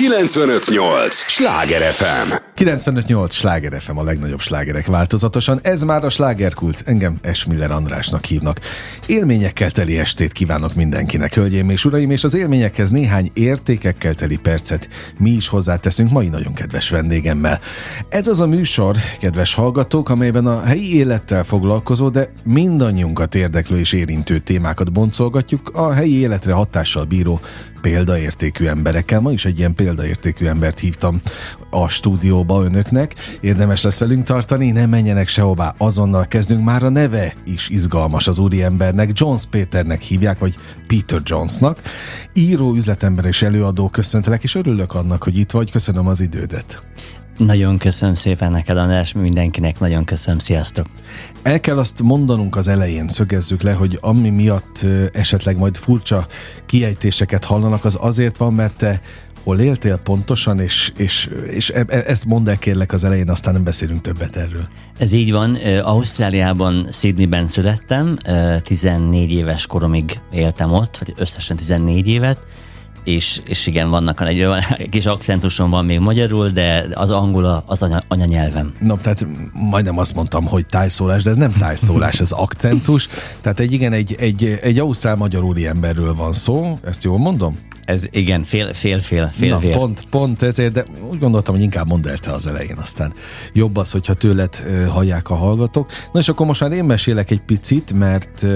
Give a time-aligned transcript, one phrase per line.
[0.00, 1.14] 958!
[1.14, 2.32] Sláger FM!
[2.54, 5.60] 958 Sláger FM a legnagyobb slágerek változatosan.
[5.62, 6.82] Ez már a slágerkult.
[6.86, 8.60] Engem Esmiller Andrásnak hívnak.
[9.06, 14.88] Élményekkel teli estét kívánok mindenkinek, hölgyeim és uraim, és az élményekhez néhány értékekkel teli percet
[15.18, 17.60] mi is hozzáteszünk mai nagyon kedves vendégemmel.
[18.08, 23.92] Ez az a műsor, kedves hallgatók, amelyben a helyi élettel foglalkozó, de mindannyiunkat érdeklő és
[23.92, 27.40] érintő témákat boncolgatjuk a helyi életre hatással bíró
[27.80, 29.20] példaértékű emberekkel.
[29.20, 31.20] Ma is egy ilyen példaértékű embert hívtam
[31.70, 33.14] a stúdióba önöknek.
[33.40, 36.64] Érdemes lesz velünk tartani, ne menjenek sehová, azonnal kezdünk.
[36.64, 39.10] Már a neve is izgalmas az úriembernek.
[39.12, 40.54] Jones Péternek hívják, vagy
[40.86, 41.80] Peter Jonesnak.
[42.32, 45.70] Író, üzletember és előadó, köszöntelek, és örülök annak, hogy itt vagy.
[45.70, 46.82] Köszönöm az idődet.
[47.46, 50.86] Nagyon köszönöm szépen neked, András, mindenkinek nagyon köszönöm, sziasztok!
[51.42, 56.26] El kell azt mondanunk az elején, szögezzük le, hogy ami miatt esetleg majd furcsa
[56.66, 59.00] kiejtéseket hallanak, az azért van, mert te
[59.42, 63.52] hol éltél pontosan, és, és, és e, e, ezt mondd el kérlek az elején, aztán
[63.54, 64.68] nem beszélünk többet erről.
[64.98, 65.58] Ez így van.
[65.82, 68.16] Ausztráliában, Sydneyben születtem,
[68.62, 72.38] 14 éves koromig éltem ott, vagy összesen 14 évet,
[73.04, 74.40] és, és igen, vannak egy,
[74.78, 78.74] egy kis akcentusom van még magyarul, de az angol az anya, anyanyelvem.
[78.78, 83.08] No, tehát majdnem azt mondtam, hogy tájszólás, de ez nem tájszólás, ez akcentus.
[83.40, 87.58] Tehát egy igen, egy, egy, egy ausztrál magyarúri emberről van szó, ezt jól mondom?
[87.90, 89.72] Ez igen, fél, fél, fél, fél, Na, fél.
[89.72, 93.14] Pont, pont ezért, de úgy gondoltam, hogy inkább mondd el te az elején, aztán
[93.52, 95.90] jobb az, hogyha tőled hallják a hallgatók.
[96.12, 98.46] Na és akkor most már én mesélek egy picit, mert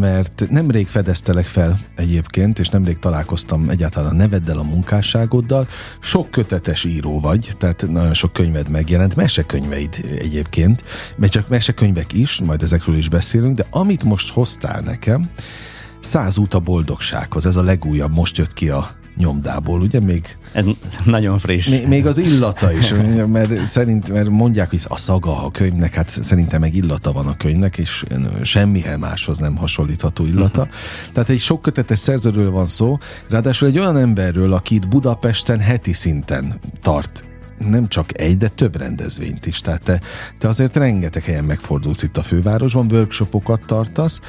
[0.00, 5.66] mert nemrég fedeztelek fel egyébként, és nemrég találkoztam egyáltalán a neveddel, a munkásságoddal.
[6.00, 10.84] Sok kötetes író vagy, tehát nagyon sok könyved megjelent, mesekönyveid egyébként,
[11.16, 15.30] mert csak mesekönyvek is, majd ezekről is beszélünk, de amit most hoztál nekem,
[16.00, 20.36] Száz út a boldogsághoz, ez a legújabb, most jött ki a nyomdából, ugye még?
[20.52, 20.64] Ez
[21.04, 21.68] nagyon friss.
[21.68, 22.92] Még, még az illata is,
[23.26, 27.36] mert szerint, mert mondják, hogy a szaga a könyvnek, hát szerintem meg illata van a
[27.36, 28.04] könyvnek, és
[28.42, 30.68] semmihez máshoz nem hasonlítható illata.
[31.12, 32.98] Tehát egy sok kötetes szerzőről van szó,
[33.28, 37.24] ráadásul egy olyan emberről, aki itt Budapesten heti szinten tart
[37.58, 39.60] nem csak egy, de több rendezvényt is.
[39.60, 40.00] Tehát te,
[40.38, 44.20] te azért rengeteg helyen megfordulsz itt a fővárosban, workshopokat tartasz,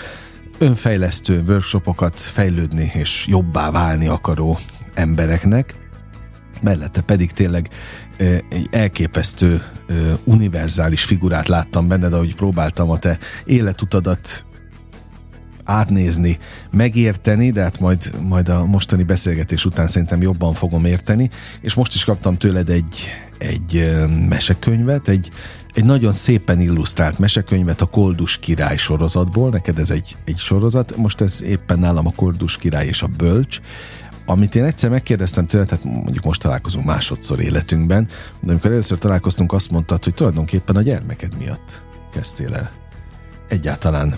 [0.60, 4.58] önfejlesztő workshopokat fejlődni és jobbá válni akaró
[4.94, 5.76] embereknek,
[6.62, 7.70] mellette pedig tényleg
[8.50, 9.64] egy elképesztő
[10.24, 14.46] univerzális figurát láttam benned, ahogy próbáltam a te életutadat
[15.64, 16.38] átnézni,
[16.72, 21.30] megérteni, de hát majd, majd a mostani beszélgetés után szerintem jobban fogom érteni,
[21.62, 23.92] és most is kaptam tőled egy, egy
[24.30, 25.32] mesekönyvet, egy,
[25.74, 31.22] egy nagyon szépen illusztrált mesekönyvet a Koldus király sorozatból, neked ez egy, egy sorozat, most
[31.22, 33.60] ez éppen nálam a Koldus király és a bölcs,
[34.26, 38.08] amit én egyszer megkérdeztem tőle, tehát mondjuk most találkozunk másodszor életünkben,
[38.40, 42.72] de amikor először találkoztunk, azt mondtad, hogy tulajdonképpen a gyermeked miatt kezdtél el
[43.48, 44.16] egyáltalán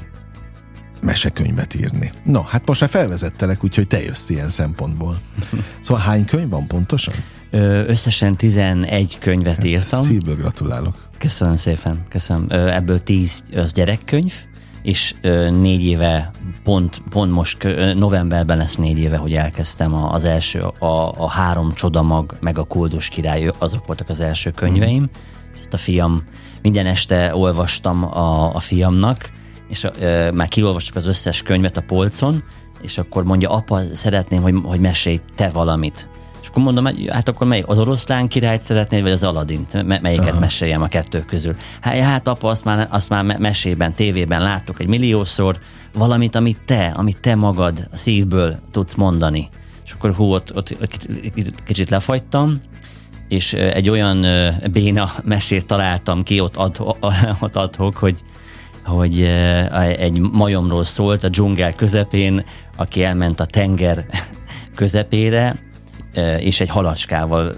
[1.01, 2.11] mesekönyvet írni.
[2.23, 5.19] No, hát most már felvezettelek, úgyhogy te jössz ilyen szempontból.
[5.79, 7.13] Szóval hány könyv van pontosan?
[7.87, 10.03] Összesen 11 könyvet hát írtam.
[10.03, 11.10] Szívből gratulálok.
[11.21, 12.47] Köszönöm szépen, köszönöm.
[12.49, 14.33] Ebből 10 az gyerekkönyv,
[14.81, 15.15] és
[15.49, 16.31] négy éve,
[16.63, 20.85] pont, pont most novemberben lesz négy éve, hogy elkezdtem az első, a,
[21.17, 25.01] a három csodamag, meg a Koldus király, azok voltak az első könyveim.
[25.01, 25.59] Mm.
[25.59, 26.23] Ezt a fiam,
[26.61, 29.29] minden este olvastam a, a fiamnak,
[29.69, 32.43] és e, már kiolvastuk az összes könyvet a polcon,
[32.81, 36.07] és akkor mondja, apa, szeretném, hogy, hogy mesélj te valamit
[36.51, 40.01] akkor mondom, hát akkor melyik, az oroszlán királyt szeretnéd, vagy az Aladint?
[40.01, 40.39] Melyiket Aha.
[40.39, 41.55] meséljem a kettő közül?
[41.81, 45.59] Hát, hát apa, azt már, azt már mesében, tévében láttuk egy milliószor,
[45.93, 49.49] valamit, amit te, amit te magad a szívből tudsz mondani.
[49.85, 50.75] És akkor hú, ott, ott
[51.65, 52.59] kicsit lefagytam,
[53.27, 54.25] és egy olyan
[54.71, 56.77] béna mesét találtam ki, ott, ad,
[57.39, 58.19] ott adhok, hogy,
[58.85, 59.21] hogy
[59.97, 62.45] egy majomról szólt a dzsungel közepén,
[62.75, 64.05] aki elment a tenger
[64.75, 65.55] közepére,
[66.39, 67.55] és egy halacskával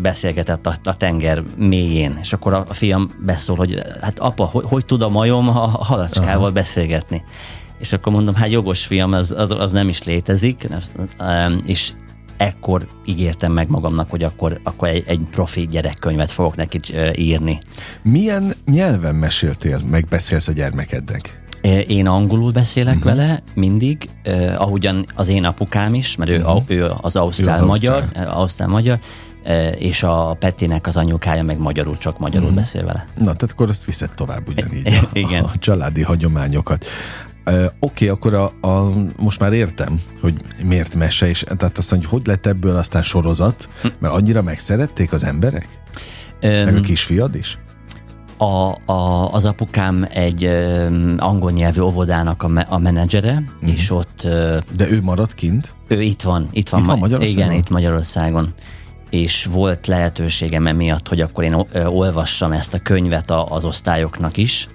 [0.00, 4.84] beszélgetett a, a tenger mélyén, és akkor a, fiam beszól, hogy hát apa, hogy, hogy
[4.84, 6.50] tud a majom a halacskával Aha.
[6.50, 7.24] beszélgetni?
[7.78, 10.68] És akkor mondom, hát jogos fiam, az, az, az nem is létezik,
[11.64, 11.92] és
[12.36, 16.78] ekkor ígértem meg magamnak, hogy akkor, akkor egy, egy profi gyerekkönyvet fogok neki
[17.14, 17.58] írni.
[18.02, 21.45] Milyen nyelven meséltél, meg beszélsz a gyermekednek?
[21.86, 23.14] Én angolul beszélek uh-huh.
[23.14, 26.62] vele mindig, uh, ahogyan az én apukám is, mert ő, uh-huh.
[26.66, 28.98] ő az ausztrál-magyar, ausztrál-magyar,
[29.44, 32.60] uh, és a Petinek az anyukája meg magyarul, csak magyarul uh-huh.
[32.60, 33.06] beszél vele.
[33.14, 34.86] Na, tehát akkor azt viszed tovább ugyanígy.
[35.02, 35.44] A, Igen.
[35.44, 36.86] A családi hagyományokat.
[37.46, 42.08] Oké, okay, akkor a, a, most már értem, hogy miért mese, és tehát azt mondja,
[42.08, 43.68] hogy hogy lett ebből aztán sorozat,
[43.98, 45.80] mert annyira megszerették az emberek?
[46.42, 47.58] Um, Meg a kisfiad is?
[48.38, 53.68] A, a, az apukám egy um, angol nyelvű óvodának a, me, a menedzsere, mm.
[53.68, 54.22] és ott...
[54.24, 55.74] Uh, De ő maradt kint?
[55.88, 56.48] Ő itt van.
[56.52, 57.46] Itt van, itt van Magyarországon?
[57.46, 58.54] Igen, itt Magyarországon
[59.10, 64.68] és volt lehetőségem emiatt, hogy akkor én olvassam ezt a könyvet az osztályoknak is,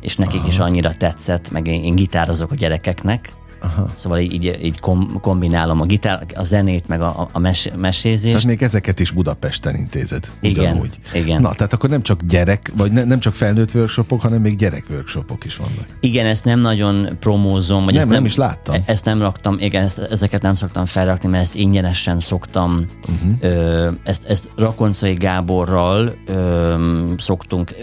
[0.00, 0.48] és nekik Aha.
[0.48, 3.90] is annyira tetszett, meg én, én gitározok a gyerekeknek, Aha.
[3.94, 8.32] Szóval így, így kom, kombinálom a gitár, a zenét, meg a, a mes, mesézést.
[8.32, 10.30] Tehát még ezeket is Budapesten intézed.
[10.42, 10.98] Ugyanúgy.
[11.12, 11.40] Igen, igen.
[11.40, 14.84] Na, tehát akkor nem csak gyerek, vagy ne, nem csak felnőtt workshopok, hanem még gyerek
[14.90, 15.86] workshopok is vannak.
[16.00, 17.84] Igen, ezt nem nagyon promózom.
[17.84, 18.74] Vagy nem, ezt nem, nem is láttam.
[18.74, 22.80] E- ezt nem raktam, igen, ezt, ezeket nem szoktam felrakni, mert ezt ingyenesen szoktam.
[23.08, 23.36] Uh-huh.
[23.40, 26.74] Ö, ezt, ezt Rakoncai Gáborral ö,
[27.18, 27.74] szoktunk,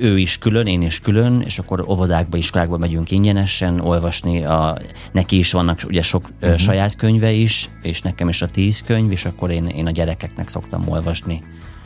[0.00, 4.78] ő is külön, én is külön, és akkor óvodákba, iskolákba megyünk ingyenesen olvasni a
[5.12, 6.58] neki is vannak ugye sok uh-huh.
[6.58, 10.48] saját könyve is, és nekem is a tíz könyv, és akkor én, én a gyerekeknek
[10.48, 11.42] szoktam olvasni.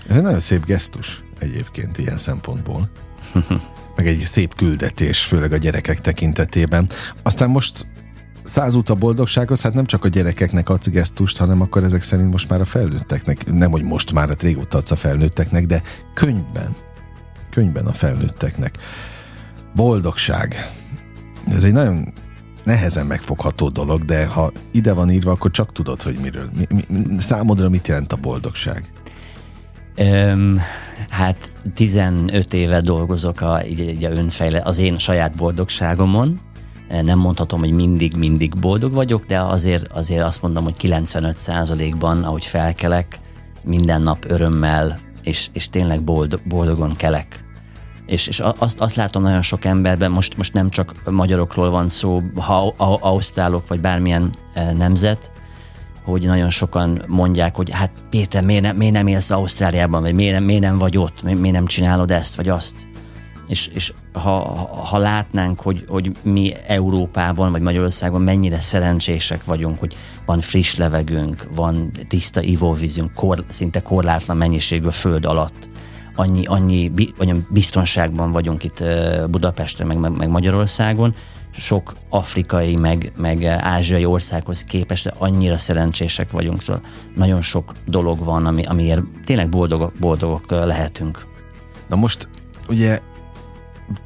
[0.08, 2.90] Ez egy nagyon szép gesztus egyébként ilyen szempontból.
[3.96, 6.88] Meg egy szép küldetés, főleg a gyerekek tekintetében.
[7.22, 7.86] Aztán most
[8.44, 12.30] száz út a boldogsághoz, hát nem csak a gyerekeknek adsz gesztust, hanem akkor ezek szerint
[12.30, 15.82] most már a felnőtteknek, nem hogy most már, hát régóta adsz a felnőtteknek, de
[16.14, 16.76] könyvben,
[17.56, 18.78] könyvben a felnőtteknek.
[19.74, 20.70] Boldogság.
[21.46, 22.12] Ez egy nagyon
[22.64, 26.50] nehezen megfogható dolog, de ha ide van írva, akkor csak tudod, hogy miről.
[26.56, 28.92] Mi, mi, számodra mit jelent a boldogság?
[29.96, 30.60] Um,
[31.08, 36.40] hát 15 éve dolgozok a, a önfejle, az én saját boldogságomon.
[36.88, 43.20] Nem mondhatom, hogy mindig-mindig boldog vagyok, de azért, azért azt mondom, hogy 95%-ban, ahogy felkelek,
[43.62, 47.44] minden nap örömmel, és, és tényleg boldog, boldogon kelek
[48.06, 52.22] és, és azt, azt látom nagyon sok emberben, most, most nem csak magyarokról van szó,
[52.36, 55.30] ha ausztrálok vagy bármilyen e, nemzet,
[56.04, 60.40] hogy nagyon sokan mondják, hogy hát Péter, miért nem, miért nem élsz Ausztráliában, vagy miért
[60.40, 62.86] miért nem vagy ott, miért nem csinálod ezt, vagy azt.
[63.48, 64.40] És, és ha,
[64.90, 71.48] ha látnánk, hogy, hogy mi Európában, vagy Magyarországon mennyire szerencsések vagyunk, hogy van friss levegőnk,
[71.54, 75.68] van tiszta ivóvízünk, kor, szinte korlátlan mennyiségű föld alatt,
[76.16, 76.92] annyi, annyi
[77.48, 78.84] biztonságban vagyunk itt
[79.30, 81.14] Budapesten, meg, meg Magyarországon,
[81.50, 86.82] sok afrikai, meg, meg ázsiai országhoz képest annyira szerencsések vagyunk, szóval
[87.14, 91.26] nagyon sok dolog van, ami, amiért tényleg boldogok, boldogok lehetünk.
[91.88, 92.28] Na most
[92.68, 93.00] ugye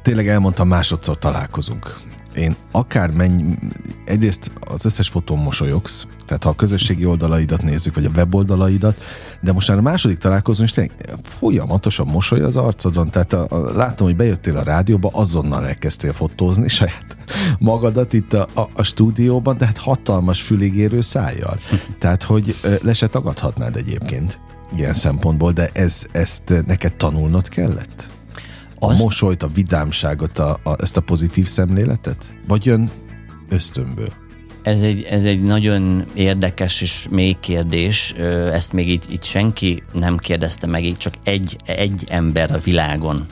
[0.01, 1.97] tényleg elmondtam, másodszor találkozunk.
[2.35, 3.57] Én akár mennyi,
[4.05, 9.01] egyrészt az összes fotón mosolyogsz, tehát ha a közösségi oldalaidat nézzük, vagy a weboldalaidat,
[9.41, 13.57] de most már a második találkozón is tényleg folyamatosan mosoly az arcodon, tehát a, a,
[13.75, 17.17] látom, hogy bejöttél a rádióba, azonnal elkezdtél fotózni saját
[17.59, 21.57] magadat itt a, a, a stúdióban, de hát hatalmas füligérő szájjal.
[21.99, 24.39] Tehát, hogy le se tagadhatnád egyébként
[24.75, 28.09] ilyen szempontból, de ez, ezt neked tanulnod kellett?
[28.83, 29.03] A Azt...
[29.03, 32.33] mosolyt, a vidámságot, a, a, ezt a pozitív szemléletet?
[32.47, 32.91] Vagy jön
[33.49, 34.13] ösztönből?
[34.63, 38.11] Ez egy, ez egy nagyon érdekes és mély kérdés.
[38.51, 43.25] Ezt még így, így senki nem kérdezte meg, így csak egy, egy ember a világon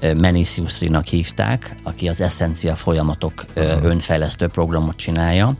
[0.00, 3.84] Menisiusrinak hívták, aki az Essencia folyamatok uh-huh.
[3.84, 5.56] önfejlesztő programot csinálja,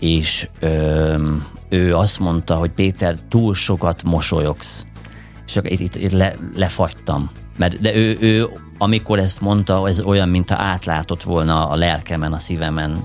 [0.00, 1.32] és ö,
[1.68, 4.86] ő azt mondta, hogy Péter, túl sokat mosolyogsz.
[5.46, 7.30] És akkor itt, itt, itt le, lefagytam.
[7.58, 8.48] Mert, de ő, ő,
[8.78, 13.04] amikor ezt mondta, ez olyan, mintha átlátott volna a lelkemen, a szívemen,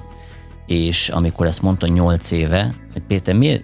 [0.65, 3.63] és amikor ezt mondta nyolc éve, hogy Péter, miért,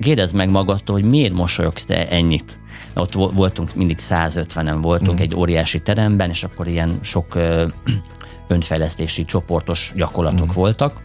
[0.00, 2.60] kérdezd meg magadtól, hogy miért mosolyogsz te ennyit?
[2.94, 5.22] Ott voltunk, mindig 150-en voltunk mm.
[5.22, 7.66] egy óriási teremben, és akkor ilyen sok ö,
[8.48, 10.54] önfejlesztési csoportos gyakorlatok mm.
[10.54, 11.00] voltak,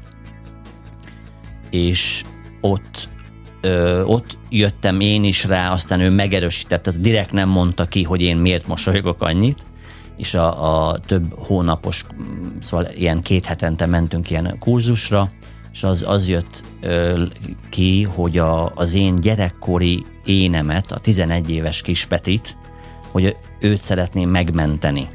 [1.69, 2.23] és
[2.61, 3.09] ott
[3.61, 8.21] ö, ott jöttem én is rá, aztán ő megerősített, ez direkt nem mondta ki, hogy
[8.21, 9.65] én miért mosolyogok annyit,
[10.17, 12.05] és a, a több hónapos,
[12.59, 15.29] szóval ilyen két hetente mentünk ilyen kurzusra,
[15.71, 17.23] és az, az jött ö,
[17.69, 22.57] ki, hogy a, az én gyerekkori énemet, a 11 éves kispetit,
[23.11, 25.07] hogy őt szeretném megmenteni.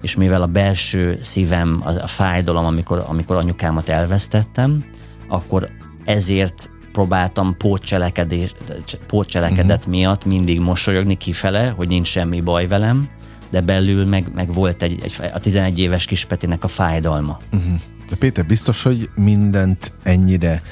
[0.00, 4.84] És mivel a belső szívem, a, a fájdalom, amikor, amikor anyukámat elvesztettem,
[5.28, 5.68] akkor
[6.04, 9.86] ezért próbáltam pótcselekedet uh-huh.
[9.86, 13.08] miatt mindig mosolyogni kifele, hogy nincs semmi baj velem,
[13.50, 17.38] de belül meg, meg volt egy, egy, a 11 éves kispetinek a fájdalma.
[17.52, 17.74] Uh-huh.
[18.08, 20.62] De Péter, biztos, hogy mindent ennyire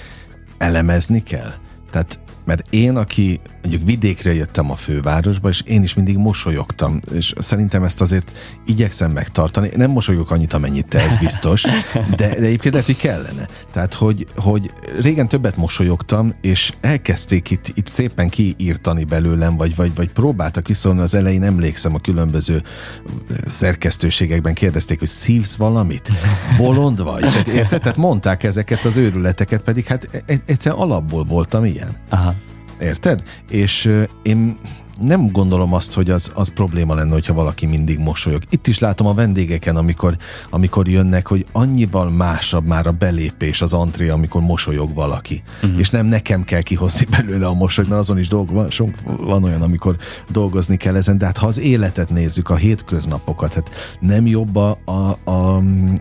[0.59, 1.53] elemezni kell?
[1.91, 7.33] Tehát, mert én, aki mondjuk vidékre jöttem a fővárosba, és én is mindig mosolyogtam, és
[7.39, 9.71] szerintem ezt azért igyekszem megtartani.
[9.77, 11.63] Nem mosolyogok annyit, amennyit te, ez biztos,
[12.17, 13.49] de, de egyébként lehet, hogy kellene.
[13.73, 19.95] Tehát, hogy, hogy régen többet mosolyogtam, és elkezdték itt, itt szépen kiírtani belőlem, vagy, vagy,
[19.95, 22.63] vagy próbáltak viszont az elején emlékszem a különböző
[23.47, 26.11] szerkesztőségekben kérdezték, hogy szívsz valamit?
[26.57, 27.21] Bolond vagy?
[27.21, 27.81] Tehát, érted?
[27.81, 31.97] Tehát mondták ezeket az őrületeket, pedig hát e- e- egyszerűen alapból voltam ilyen.
[32.09, 32.35] Aha.
[32.83, 33.23] Érted?
[33.49, 33.91] És
[34.23, 34.57] én
[35.01, 38.43] nem gondolom azt, hogy az, az probléma lenne, hogyha valaki mindig mosolyog.
[38.51, 40.17] Itt is látom a vendégeken, amikor,
[40.51, 45.43] amikor jönnek, hogy annyival másabb már a belépés, az antré, amikor mosolyog valaki.
[45.63, 45.79] Uh-huh.
[45.79, 49.45] És nem nekem kell kihozni belőle a mosolyt, mert azon is dolg van, sok, van
[49.45, 49.97] olyan, amikor
[50.31, 53.71] dolgozni kell ezen, de hát ha az életet nézzük, a hétköznapokat, hát
[54.01, 55.57] nem jobb a, a, a,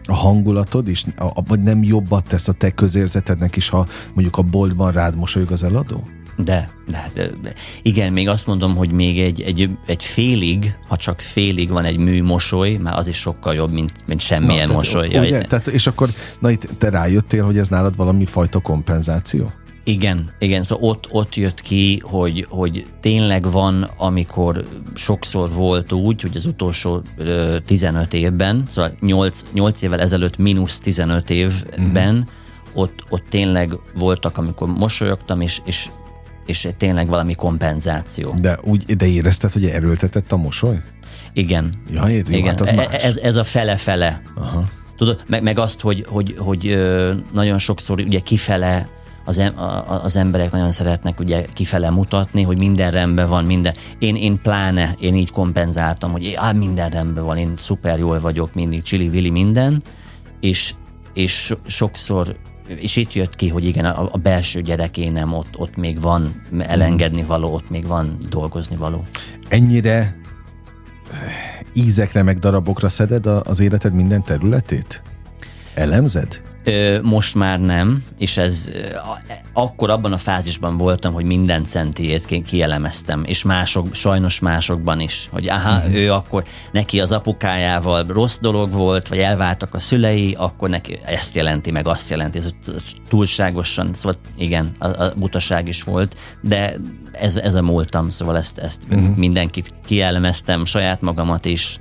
[0.05, 4.41] a hangulatod is, a, vagy nem jobbat tesz a te közérzetednek is, ha mondjuk a
[4.41, 6.07] boltban rád mosolyog az eladó?
[6.43, 10.95] De, de, hát, de, igen, még azt mondom, hogy még egy, egy, egy félig, ha
[10.95, 14.73] csak félig van egy mű mosoly, már az is sokkal jobb, mint, mint semmilyen na,
[14.73, 15.07] tehát, mosoly.
[15.07, 19.51] Ugye, tehát, és akkor na itt te rájöttél, hogy ez nálad valami fajta kompenzáció?
[19.83, 26.21] Igen, igen, szóval ott, ott jött ki, hogy, hogy tényleg van, amikor sokszor volt úgy,
[26.21, 32.21] hogy az utolsó ö, 15 évben, szóval 8, 8 évvel ezelőtt mínusz 15 évben, mm.
[32.73, 35.89] ott, ott tényleg voltak, amikor mosolyogtam, és, és
[36.45, 38.35] és tényleg valami kompenzáció.
[38.41, 40.81] De úgy, de érezted, hogy erőltetett a mosoly?
[41.33, 41.73] Igen.
[41.89, 42.45] Ja, jó, Igen.
[42.45, 42.87] Hát az e- más.
[43.03, 44.21] Ez, ez a fele-fele.
[44.35, 44.69] Aha.
[44.97, 46.77] Tudod, meg, meg azt, hogy, hogy, hogy
[47.33, 48.89] nagyon sokszor ugye kifele
[49.25, 49.53] az, em,
[50.03, 53.73] az emberek nagyon szeretnek ugye kifele mutatni, hogy minden rendben van, minden.
[53.99, 58.53] Én, én pláne, én így kompenzáltam, hogy á, minden rendben van, én szuper jól vagyok,
[58.53, 59.83] mindig csili-vili minden,
[60.39, 60.73] és,
[61.13, 62.35] és sokszor
[62.67, 67.23] és itt jött ki, hogy igen, a, a belső gyerekénem ott, ott még van elengedni
[67.23, 69.05] való, ott még van dolgozni való.
[69.47, 70.15] Ennyire
[71.73, 75.03] ízekre meg darabokra szeded az életed minden területét?
[75.73, 76.41] Elemzed?
[77.01, 78.69] Most már nem, és ez
[79.53, 85.49] akkor abban a fázisban voltam, hogy minden centiét kielemeztem, és mások, sajnos másokban is, hogy
[85.49, 85.95] aha, uh-huh.
[85.95, 91.35] ő akkor neki az apukájával rossz dolog volt, vagy elváltak a szülei, akkor neki ezt
[91.35, 92.49] jelenti, meg azt jelenti, ez
[93.09, 96.75] túlságosan, szóval igen, a, a butaság is volt, de
[97.11, 99.15] ez, ez a múltam, szóval ezt, ezt uh-huh.
[99.15, 101.79] mindenkit kielemeztem, saját magamat is,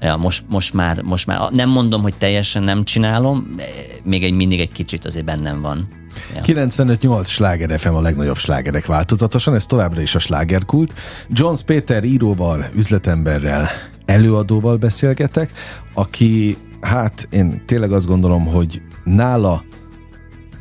[0.00, 3.54] Ja, most, most, már, most már nem mondom, hogy teljesen nem csinálom,
[4.02, 5.88] még egy mindig egy kicsit azért bennem van.
[6.34, 6.42] Ja.
[6.44, 10.94] 95-8 sláger FM a legnagyobb slágerek változatosan, ez továbbra is a slágerkult.
[11.28, 13.68] Jones Péter íróval, üzletemberrel,
[14.04, 15.52] előadóval beszélgetek,
[15.94, 19.64] aki, hát én tényleg azt gondolom, hogy nála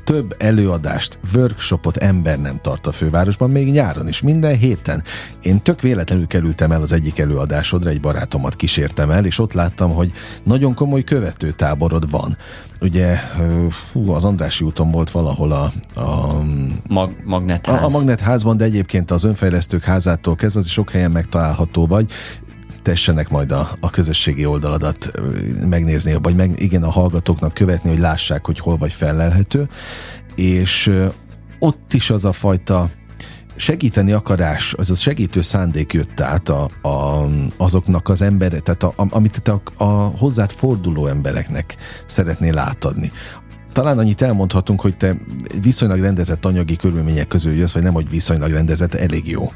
[0.08, 5.04] több előadást, workshopot ember nem tart a fővárosban, még nyáron is, minden héten.
[5.42, 9.94] Én tök véletlenül kerültem el az egyik előadásodra, egy barátomat kísértem el, és ott láttam,
[9.94, 10.12] hogy
[10.44, 12.38] nagyon komoly követőtáborod van.
[12.82, 13.18] Ugye
[13.92, 15.72] hú, az Andrási úton volt valahol a,
[16.02, 16.42] a
[16.90, 17.82] Mag, Magnetház.
[17.82, 22.12] A, a Magnetházban, de egyébként az önfejlesztők házától kezdve az sok helyen megtalálható vagy
[22.88, 25.12] tessenek majd a, a közösségi oldaladat
[25.70, 29.70] megnézni, vagy meg, igen, a hallgatóknak követni, hogy lássák, hogy hol vagy felelhető,
[30.36, 30.92] és
[31.60, 32.90] ott is az a fajta
[33.56, 37.28] segíteni akarás, az a segítő szándék jött át a, a,
[37.58, 41.76] azoknak az emberek, tehát a, amit te a, a hozzád forduló embereknek
[42.06, 43.12] szeretnél átadni
[43.78, 45.18] talán annyit elmondhatunk, hogy te
[45.62, 49.52] viszonylag rendezett anyagi körülmények közül jössz, vagy nem, hogy viszonylag rendezett, elég jó.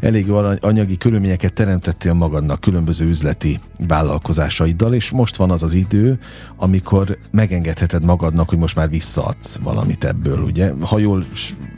[0.00, 6.18] Elég jó anyagi körülményeket teremtettél magadnak különböző üzleti vállalkozásaiddal, és most van az az idő,
[6.56, 10.72] amikor megengedheted magadnak, hogy most már visszaadsz valamit ebből, ugye?
[10.80, 11.26] Ha jól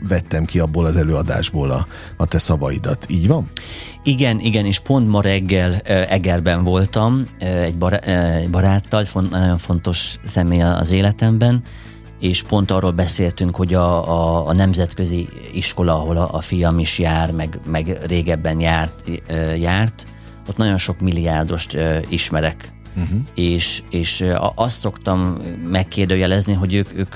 [0.07, 3.05] vettem ki abból az előadásból a, a te szavaidat.
[3.09, 3.49] Így van?
[4.03, 5.73] Igen, igen, és pont ma reggel
[6.09, 7.75] Egerben voltam egy,
[8.49, 11.63] baráttal, nagyon fontos személy az életemben,
[12.19, 16.99] és pont arról beszéltünk, hogy a, a, a nemzetközi iskola, ahol a, a fiam is
[16.99, 19.03] jár, meg, meg régebben járt,
[19.59, 20.07] járt,
[20.47, 21.77] ott nagyon sok milliárdost
[22.09, 22.71] ismerek.
[22.95, 23.19] Uh-huh.
[23.35, 27.15] És, és azt szoktam megkérdőjelezni, hogy ők, ők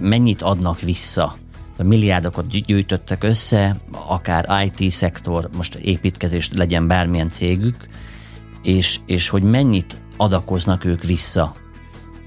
[0.00, 1.36] mennyit adnak vissza
[1.82, 7.76] milliárdokat gyűjtöttek össze, akár IT-szektor, most építkezés legyen bármilyen cégük,
[8.62, 11.56] és, és hogy mennyit adakoznak ők vissza.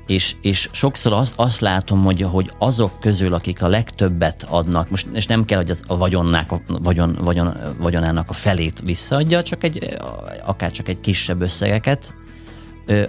[0.07, 5.07] És, és sokszor azt, azt látom, hogy, hogy azok közül, akik a legtöbbet adnak, most
[5.13, 9.63] és nem kell, hogy az a vagyonnak, a vagyon, vagyon, vagyonának a felét visszaadja, csak
[9.63, 9.97] egy,
[10.45, 12.13] akár csak egy kisebb összegeket,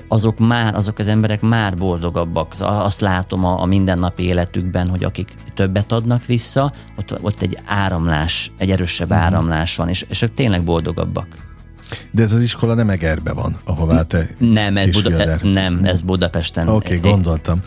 [0.09, 2.55] azok már, azok az emberek már boldogabbak.
[2.59, 8.53] Azt látom a, a mindennapi életükben, hogy akik többet adnak vissza, ott, ott egy áramlás,
[8.59, 9.25] egy erősebb uh-huh.
[9.25, 11.27] áramlás van, és, és ők tényleg boldogabbak.
[12.11, 16.69] De ez az iskola nem Egerbe van, ahová te Nem, ez, Buda- nem, ez Budapesten.
[16.69, 17.61] Oké, okay, gondoltam.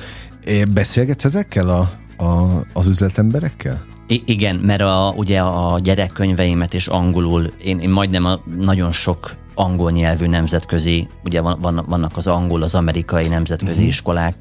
[0.43, 1.89] É, beszélgetsz ezekkel a,
[2.23, 3.85] a, az üzletemberekkel?
[4.07, 9.35] I- igen, mert a, ugye a gyerekkönyveimet és angolul, én, én majdnem a, nagyon sok
[9.59, 13.87] angol nyelvű nemzetközi, ugye van, van, vannak az angol, az amerikai nemzetközi uh-huh.
[13.87, 14.35] iskolák,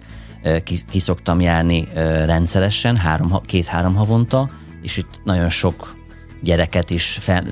[0.65, 1.89] ki, ki szoktam járni
[2.25, 4.51] rendszeresen, három, két-három havonta,
[4.83, 5.97] és itt nagyon sok
[6.43, 7.45] gyereket is, fel,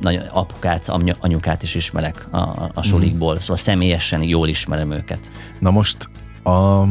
[0.00, 0.88] nagyon apukát,
[1.18, 2.80] anyukát is ismerek a, a mhm.
[2.80, 3.42] sulikból, uh-huh.
[3.42, 5.32] szóval személyesen jól ismerem őket.
[5.60, 6.08] Na most
[6.42, 6.84] a,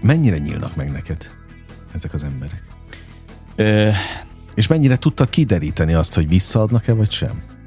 [0.00, 1.30] mennyire nyílnak meg neked
[1.94, 2.62] ezek az emberek?
[3.56, 3.88] Ö...
[4.54, 7.57] És mennyire tudtad kideríteni azt, hogy visszaadnak-e, vagy sem?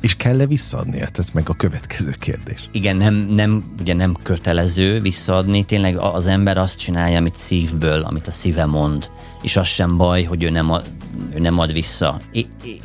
[0.00, 1.00] És kell-e visszaadni?
[1.00, 2.68] Hát ez meg a következő kérdés.
[2.72, 8.26] Igen, nem, nem, ugye nem kötelező visszaadni, tényleg az ember azt csinálja, amit szívből, amit
[8.26, 9.10] a szíve mond,
[9.42, 10.90] és az sem baj, hogy ő nem ad,
[11.34, 12.20] ő nem ad vissza.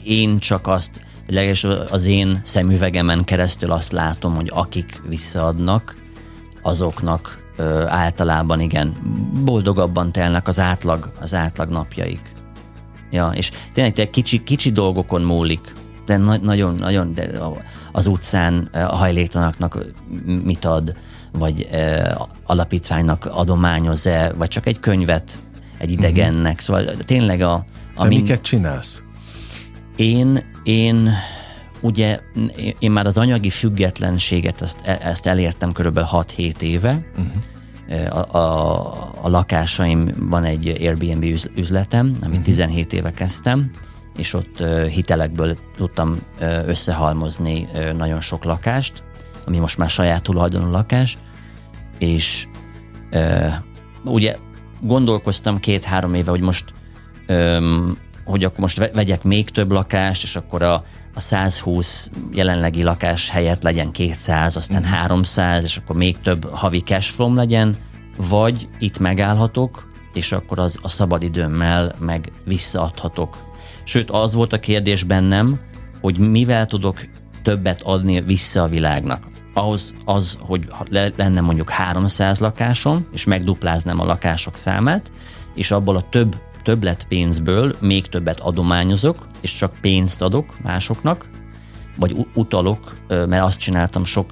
[0.04, 5.96] Én csak azt, legalábbis az én szemüvegemen keresztül azt látom, hogy akik visszaadnak,
[6.62, 8.96] azoknak ö, általában igen,
[9.46, 12.34] boldogabban telnek az átlag, az átlag napjaik.
[13.12, 15.74] Ja, és tényleg kicsi, kicsi dolgokon múlik,
[16.06, 17.30] de na- nagyon, nagyon de
[17.92, 19.86] az utcán a hajléktalanoknak
[20.44, 20.96] mit ad,
[21.32, 21.68] vagy
[22.44, 25.40] alapítványnak adományoz-e, vagy csak egy könyvet
[25.78, 26.44] egy idegennek.
[26.44, 26.60] Uh-huh.
[26.60, 27.54] Szóval tényleg a...
[27.54, 28.20] a Te min...
[28.20, 29.04] miket csinálsz?
[29.96, 31.12] Én, én
[31.82, 32.20] ugye
[32.80, 37.06] én már az anyagi függetlenséget ezt, e, ezt elértem körülbelül 6-7 éve.
[37.18, 38.18] Uh-huh.
[38.18, 41.24] A, a, a lakásaim, van egy Airbnb
[41.56, 42.44] üzletem, amit uh-huh.
[42.44, 43.72] 17 éve kezdtem,
[44.18, 46.22] és ott hitelekből tudtam
[46.66, 47.68] összehalmozni
[47.98, 49.04] nagyon sok lakást,
[49.46, 51.18] ami most már saját tulajdonú lakás,
[51.98, 52.48] és
[54.04, 54.36] ugye
[54.82, 56.74] gondolkoztam két-három éve, hogy most
[58.26, 63.64] hogy akkor most vegyek még több lakást, és akkor a, a 120 jelenlegi lakás helyett
[63.64, 64.86] legyen 200, aztán mm.
[64.86, 67.78] 300, és akkor még több havi cashflow legyen,
[68.18, 73.38] vagy itt megállhatok, és akkor az a szabadidőmmel meg visszaadhatok
[73.86, 75.60] Sőt, az volt a kérdés bennem,
[76.02, 77.00] hogy mivel tudok
[77.44, 79.28] többet adni vissza a világnak.
[79.54, 80.68] Ahhoz az, hogy
[81.16, 85.12] lenne mondjuk 300 lakásom, és megdupláznám a lakások számát,
[85.54, 91.28] és abból a több többlet pénzből még többet adományozok, és csak pénzt adok másoknak,
[91.96, 94.32] vagy utalok, mert azt csináltam, sok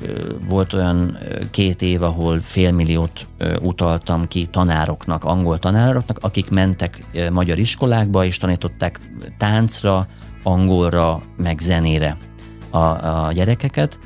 [0.49, 1.17] volt olyan
[1.52, 3.28] két év, ahol félmilliót
[3.62, 8.99] utaltam ki tanároknak, angol tanároknak, akik mentek magyar iskolákba, és tanították
[9.38, 10.08] táncra,
[10.43, 12.17] angolra, meg zenére
[12.69, 13.99] a, a gyerekeket,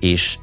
[0.00, 0.38] és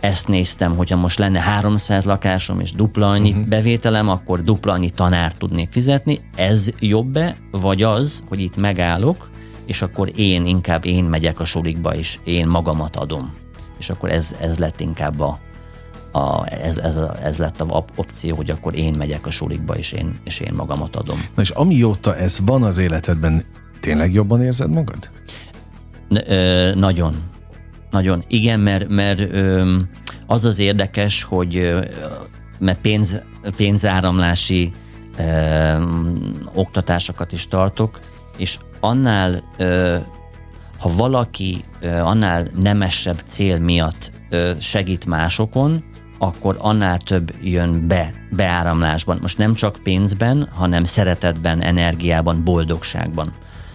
[0.00, 3.46] ezt néztem, hogyha most lenne 300 lakásom és dupla annyi uh-huh.
[3.46, 6.20] bevételem, akkor dupla annyi tanárt tudnék fizetni.
[6.36, 9.30] Ez jobb-e, vagy az, hogy itt megállok,
[9.66, 13.34] és akkor én inkább én megyek a sulikba, és én magamat adom.
[13.78, 15.38] És akkor ez, ez lett inkább a,
[16.12, 20.18] a, ez, ez, ez lett a opció, hogy akkor én megyek a sulikba, és én,
[20.24, 21.18] és én magamat adom.
[21.34, 23.44] Na és amióta ez van az életedben,
[23.80, 25.10] tényleg jobban érzed magad?
[26.08, 27.14] N- ö, nagyon.
[27.90, 28.24] Nagyon.
[28.28, 29.76] Igen, mert, mert ö,
[30.26, 31.84] az az érdekes, hogy ö,
[32.58, 33.22] mert pénz,
[33.56, 34.72] pénzáramlási
[35.18, 35.22] ö,
[36.54, 38.00] oktatásokat is tartok,
[38.36, 39.96] és annál, ö,
[40.78, 45.84] ha valaki ö, annál nemesebb cél miatt ö, segít másokon,
[46.18, 49.18] akkor annál több jön be beáramlásban.
[49.22, 53.32] Most nem csak pénzben, hanem szeretetben, energiában, boldogságban.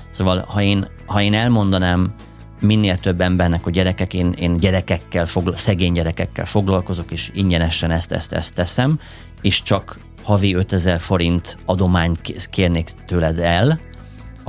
[0.09, 2.13] Szóval, ha én, ha én elmondanám
[2.59, 8.11] minél több embernek, hogy gyerekek, én, én gyerekekkel, fogla, szegény gyerekekkel foglalkozok, és ingyenesen ezt,
[8.11, 8.99] ezt, ezt teszem,
[9.41, 13.79] és csak havi 5000 forint adományt kérnék tőled el,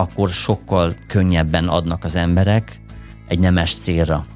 [0.02, 2.80] akkor sokkal könnyebben adnak az emberek
[3.28, 4.26] egy nemes célra.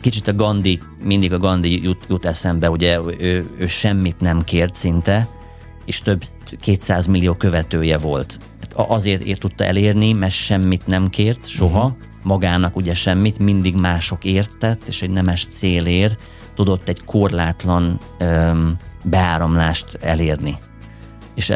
[0.00, 4.74] Kicsit a Gandhi, mindig a Gandhi jut, jut eszembe, ugye ő, ő semmit nem kért
[4.74, 5.28] szinte,
[5.84, 6.22] és több
[6.60, 8.38] 200 millió követője volt.
[8.74, 11.98] Azért ért tudta elérni, mert semmit nem kért soha, uh-huh.
[12.22, 16.16] magának ugye semmit, mindig mások értett, és egy nemes célér
[16.54, 20.56] tudott egy korlátlan öm, beáramlást elérni.
[21.34, 21.52] És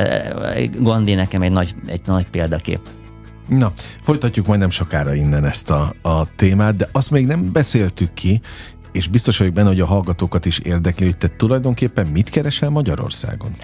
[0.79, 2.81] Gandhi nekem egy nagy, egy nagy példakép.
[3.49, 8.15] Na, folytatjuk majd nem sokára innen ezt a, a témát, de azt még nem beszéltük
[8.15, 8.41] ki,
[8.93, 13.51] és biztos vagyok benne, hogy a hallgatókat is érdekli, hogy te tulajdonképpen mit keresel Magyarországon?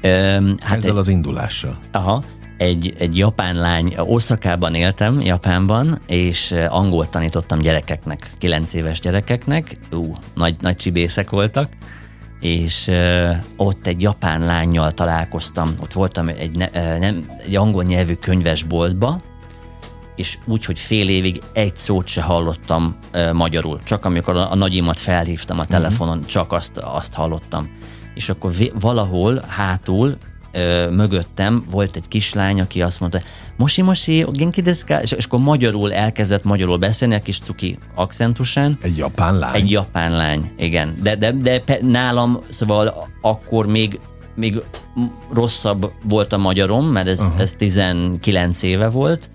[0.00, 1.78] Öm, hát Ezzel egy, az indulással.
[1.92, 2.22] Aha,
[2.56, 10.12] egy, egy japán lány, Oszakában éltem, Japánban, és angolt tanítottam gyerekeknek, kilenc éves gyerekeknek, ú,
[10.34, 11.68] nagy, nagy csibészek voltak,
[12.40, 17.82] és uh, ott egy japán lányjal találkoztam, ott voltam egy, ne, uh, nem, egy angol
[17.82, 19.20] nyelvű könyvesboltba,
[20.16, 23.80] és úgy, hogy fél évig egy szót se hallottam uh, magyarul.
[23.84, 25.70] Csak amikor a, a nagyimat felhívtam a mhm.
[25.70, 26.30] telefonon, uh-huh.
[26.30, 27.70] csak azt, azt hallottam.
[28.14, 30.16] És akkor vé- valahol hátul
[30.56, 33.20] ö, mögöttem volt egy kislány, aki azt mondta,
[33.56, 38.78] mosi, mosi, genki deska, és, és akkor magyarul elkezdett magyarul beszélni, a kis cuki akcentusán.
[38.82, 39.54] Egy japán lány?
[39.54, 40.94] Egy japán lány, igen.
[41.02, 44.00] De, de, de pe, nálam, szóval akkor még
[44.34, 44.62] még
[45.32, 47.40] rosszabb volt a magyarom, mert ez, uh-huh.
[47.40, 49.30] ez 19 éve volt,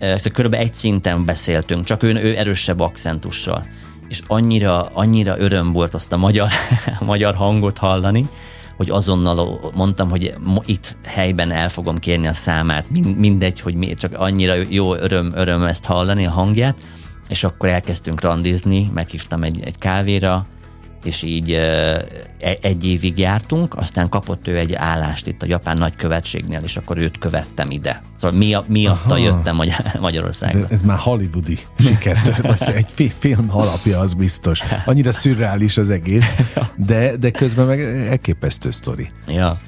[0.00, 3.66] szóval körülbelül egy szinten beszéltünk, csak ő, ő erősebb akcentussal.
[4.08, 6.48] És annyira, annyira öröm volt azt a magyar,
[7.00, 8.28] magyar hangot hallani,
[8.78, 12.84] hogy azonnal mondtam, hogy itt helyben el fogom kérni a számát,
[13.16, 16.76] mindegy, hogy mi, csak annyira jó öröm, öröm ezt hallani, a hangját,
[17.28, 20.46] és akkor elkezdtünk randizni, meghívtam egy, egy kávéra,
[21.04, 22.06] és így e,
[22.60, 27.18] egy évig jártunk, aztán kapott ő egy állást itt a japán nagykövetségnél, és akkor őt
[27.18, 28.02] követtem ide.
[28.16, 29.16] Szóval mi, miatta Aha.
[29.16, 29.60] jöttem
[30.00, 30.60] Magyarországra.
[30.60, 34.62] De ez már hollywoodi sikertört, egy film alapja, az biztos.
[34.84, 36.36] Annyira szürreális az egész,
[36.76, 39.08] de, de közben meg elképesztő sztori.
[39.26, 39.58] Ja.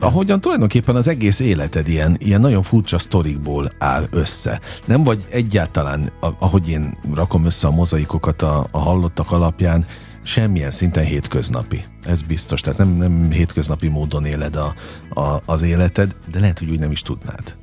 [0.00, 4.60] Ahogyan tulajdonképpen az egész életed ilyen, ilyen nagyon furcsa sztorikból áll össze.
[4.84, 9.86] Nem vagy egyáltalán, ahogy én rakom össze a mozaikokat a, a hallottak alapján,
[10.28, 11.84] semmilyen szinten hétköznapi.
[12.04, 12.60] Ez biztos.
[12.60, 14.74] Tehát nem, nem hétköznapi módon éled a,
[15.20, 17.56] a, az életed, de lehet, hogy úgy nem is tudnád.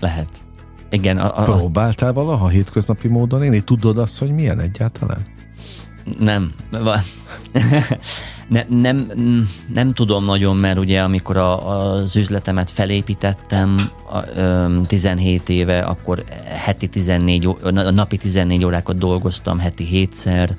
[0.00, 0.42] Lehet.
[0.90, 1.18] Igen.
[1.18, 3.60] A, a, Próbáltál valaha hétköznapi módon élni?
[3.60, 5.26] Tudod azt, hogy milyen egyáltalán?
[6.18, 6.52] Nem.
[8.48, 9.10] ne, nem,
[9.72, 16.24] nem tudom nagyon, mert ugye amikor a, az üzletemet felépítettem a, ö, 17 éve, akkor
[16.64, 20.56] heti 14, napi 14 órákat dolgoztam, heti hétszer,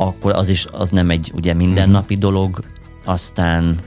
[0.00, 2.22] akkor az is az nem egy ugye mindennapi mhm.
[2.22, 2.60] dolog,
[3.04, 3.78] aztán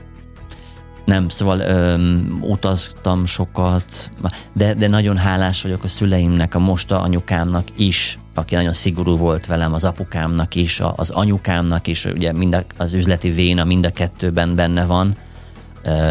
[1.04, 4.10] nem, szóval öm, utaztam sokat,
[4.52, 9.46] de, de nagyon hálás vagyok a szüleimnek, a mosta anyukámnak is, aki nagyon szigorú volt
[9.46, 13.90] velem, az apukámnak is, az anyukámnak is, ugye mind a, az üzleti véna mind a
[13.90, 15.16] kettőben benne van,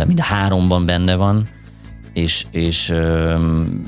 [0.05, 1.49] mind a háromban benne van,
[2.13, 3.85] és, és öm,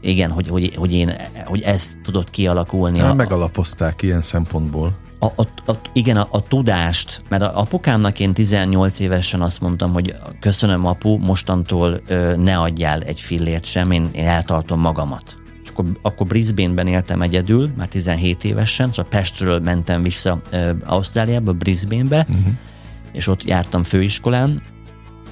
[0.00, 1.12] igen, hogy, hogy, hogy én,
[1.44, 2.98] hogy ez tudott kialakulni.
[2.98, 8.20] Hát, a, megalapozták ilyen szempontból a, a, a, igen, a, a tudást, mert a apukámnak
[8.20, 13.90] én 18 évesen azt mondtam, hogy köszönöm apu, mostantól ö, ne adjál egy fillért sem,
[13.90, 15.36] én, én eltartom magamat.
[15.62, 21.52] És akkor, akkor Brisbane-ben éltem egyedül, már 17 évesen, szóval Pestről mentem vissza ö, Ausztráliába,
[21.52, 22.52] Brisbane-be, uh-huh.
[23.12, 24.62] és ott jártam főiskolán,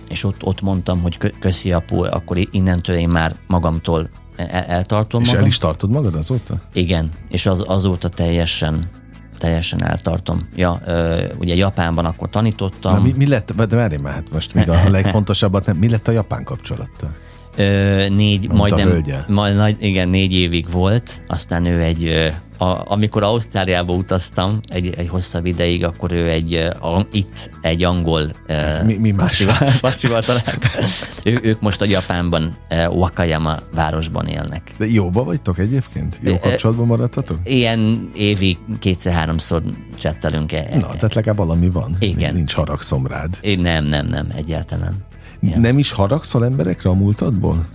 [0.08, 5.26] és ott, ott mondtam, hogy köszi apu, akkor innentől én már magamtól el, eltartom és
[5.26, 5.40] magam.
[5.40, 6.60] És el is tartod magad azóta?
[6.72, 8.98] Igen, és az, azóta teljesen
[9.40, 10.48] teljesen eltartom.
[10.54, 12.94] Ja, ö, ugye Japánban akkor tanítottam.
[12.94, 16.08] Na, mi, mi lett, de várj már, hát most még a legfontosabbat nem, mi lett
[16.08, 17.16] a japán kapcsolattal?
[17.56, 23.92] Ö, négy, Mondta majdnem, majd, igen, négy évig volt, aztán ő egy a, amikor Ausztráliába
[23.92, 29.10] utaztam egy, egy hosszabb ideig, akkor ő egy a, itt egy angol hát mi, mi
[29.10, 29.44] más?
[29.80, 30.22] pasival
[31.24, 32.56] ő, ők most a Japánban
[32.88, 34.74] Wakayama városban élnek.
[34.78, 36.18] De jóba vagytok egyébként?
[36.22, 37.38] Jó kapcsolatban maradtatok?
[37.44, 39.62] Ilyen évi kétszer-háromszor
[39.98, 40.52] csettelünk.
[40.52, 40.68] -e.
[40.74, 41.96] Na, tehát legalább valami van.
[41.98, 42.34] Igen.
[42.34, 43.38] Nincs haragszom rád.
[43.40, 45.04] Én nem, nem, nem, egyáltalán.
[45.40, 45.58] Ja.
[45.58, 47.66] Nem is haragszol emberekre a múltadból?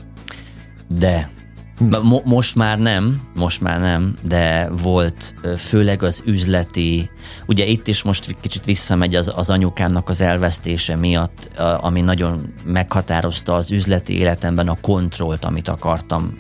[0.88, 1.30] De,
[1.80, 7.10] Mo- most már nem, most már nem, de volt főleg az üzleti,
[7.46, 11.50] ugye itt is most kicsit visszamegy az, az anyukámnak az elvesztése miatt,
[11.82, 16.38] ami nagyon meghatározta az üzleti életemben a kontrollt, amit akartam,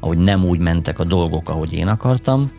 [0.00, 2.52] ahogy nem úgy mentek a dolgok, ahogy én akartam.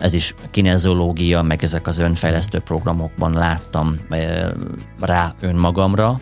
[0.00, 4.00] Ez is kinezológia, meg ezek az önfejlesztő programokban láttam
[5.00, 6.20] rá önmagamra,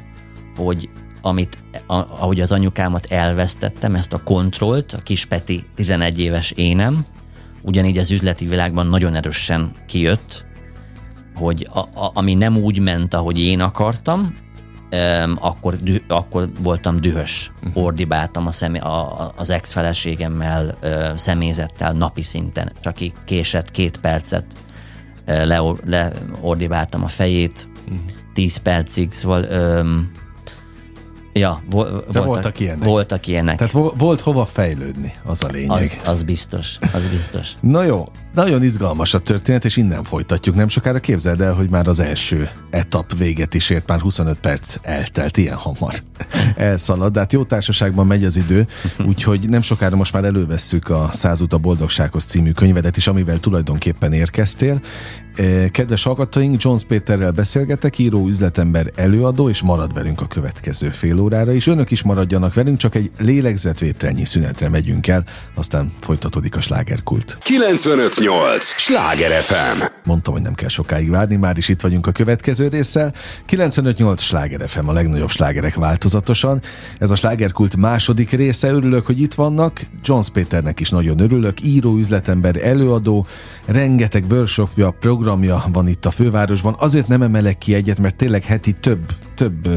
[0.56, 0.88] hogy
[1.24, 7.04] amit, ahogy az anyukámat elvesztettem, ezt a kontrollt, a kis Peti 11 éves énem,
[7.62, 10.44] ugyanígy az üzleti világban nagyon erősen kijött,
[11.34, 14.36] hogy a, a, ami nem úgy ment, ahogy én akartam,
[14.92, 17.52] um, akkor, dü, akkor voltam dühös.
[17.60, 17.78] Mhm.
[17.84, 22.72] Ordibáltam a szemé, a, az ex-feleségemmel, uh, személyzettel napi szinten.
[22.80, 24.44] Csak ki késett két percet,
[25.26, 27.98] uh, le, leordibáltam a fejét, uh-huh.
[28.32, 30.22] tíz percig, szóval um,
[31.36, 32.84] Ja, vo- voltak, voltak ilyenek.
[32.84, 33.56] Voltak ilyenek.
[33.56, 35.70] Tehát vo- volt hova fejlődni, az a lényeg.
[35.70, 37.48] Az, az biztos, az biztos.
[37.60, 40.54] Na jó, nagyon izgalmas a történet, és innen folytatjuk.
[40.54, 44.76] Nem sokára képzeld el, hogy már az első etap véget is ért, már 25 perc
[44.82, 45.94] eltelt, ilyen hamar
[46.56, 48.66] elszalad, de hát jó társaságban megy az idő,
[49.06, 54.12] úgyhogy nem sokára most már elővesszük a Százút a boldogsághoz című könyvedet is, amivel tulajdonképpen
[54.12, 54.80] érkeztél.
[55.36, 61.20] Eh, kedves hallgatóink, Jones Péterrel beszélgetek, író, üzletember, előadó, és marad velünk a következő fél
[61.20, 61.66] órára is.
[61.66, 67.38] Önök is maradjanak velünk, csak egy lélegzetvételnyi szünetre megyünk el, aztán folytatódik a slágerkult.
[67.42, 68.64] 958!
[68.64, 69.82] Sláger FM!
[70.04, 73.14] Mondtam, hogy nem kell sokáig várni, már is itt vagyunk a következő résszel.
[73.46, 76.62] 958 Sláger FM, a legnagyobb slágerek változatosan.
[76.98, 79.86] Ez a slágerkult második része, örülök, hogy itt vannak.
[80.04, 83.26] Jones Péternek is nagyon örülök, író, üzletember, előadó,
[83.64, 86.76] rengeteg workshopja, program programja van itt a fővárosban.
[86.78, 89.68] Azért nem emelek ki egyet, mert tényleg heti több, több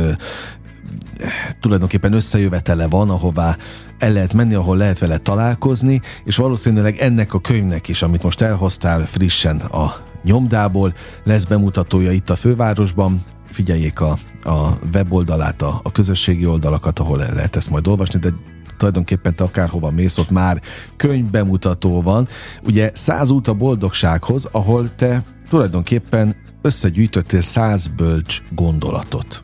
[1.60, 3.58] tulajdonképpen összejövetele van, ahová
[3.98, 8.42] el lehet menni, ahol lehet vele találkozni, és valószínűleg ennek a könyvnek is, amit most
[8.42, 13.24] elhoztál frissen a nyomdából, lesz bemutatója itt a fővárosban.
[13.52, 18.30] Figyeljék a, a weboldalát, a, a közösségi oldalakat, ahol el lehet ezt majd olvasni, de
[18.78, 20.62] tulajdonképpen te akárhova mész, ott már
[20.98, 22.28] könyvbemutató van.
[22.64, 29.44] Ugye száz út a boldogsághoz, ahol te tulajdonképpen összegyűjtöttél száz bölcs gondolatot.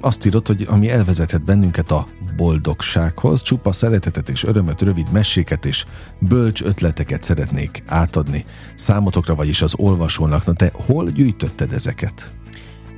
[0.00, 5.84] Azt írott, hogy ami elvezethet bennünket a boldogsághoz, csupa szeretetet és örömöt, rövid meséket és
[6.18, 8.44] bölcs ötleteket szeretnék átadni
[8.74, 10.44] számotokra, vagyis az olvasónak.
[10.44, 12.32] Na te hol gyűjtötted ezeket?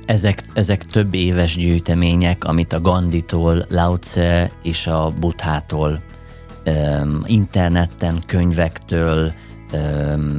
[0.05, 6.01] Ezek, ezek több éves gyűjtemények, amit a Ganditól, Lao Tse és a Buthától,
[6.65, 9.33] um, interneten, könyvektől,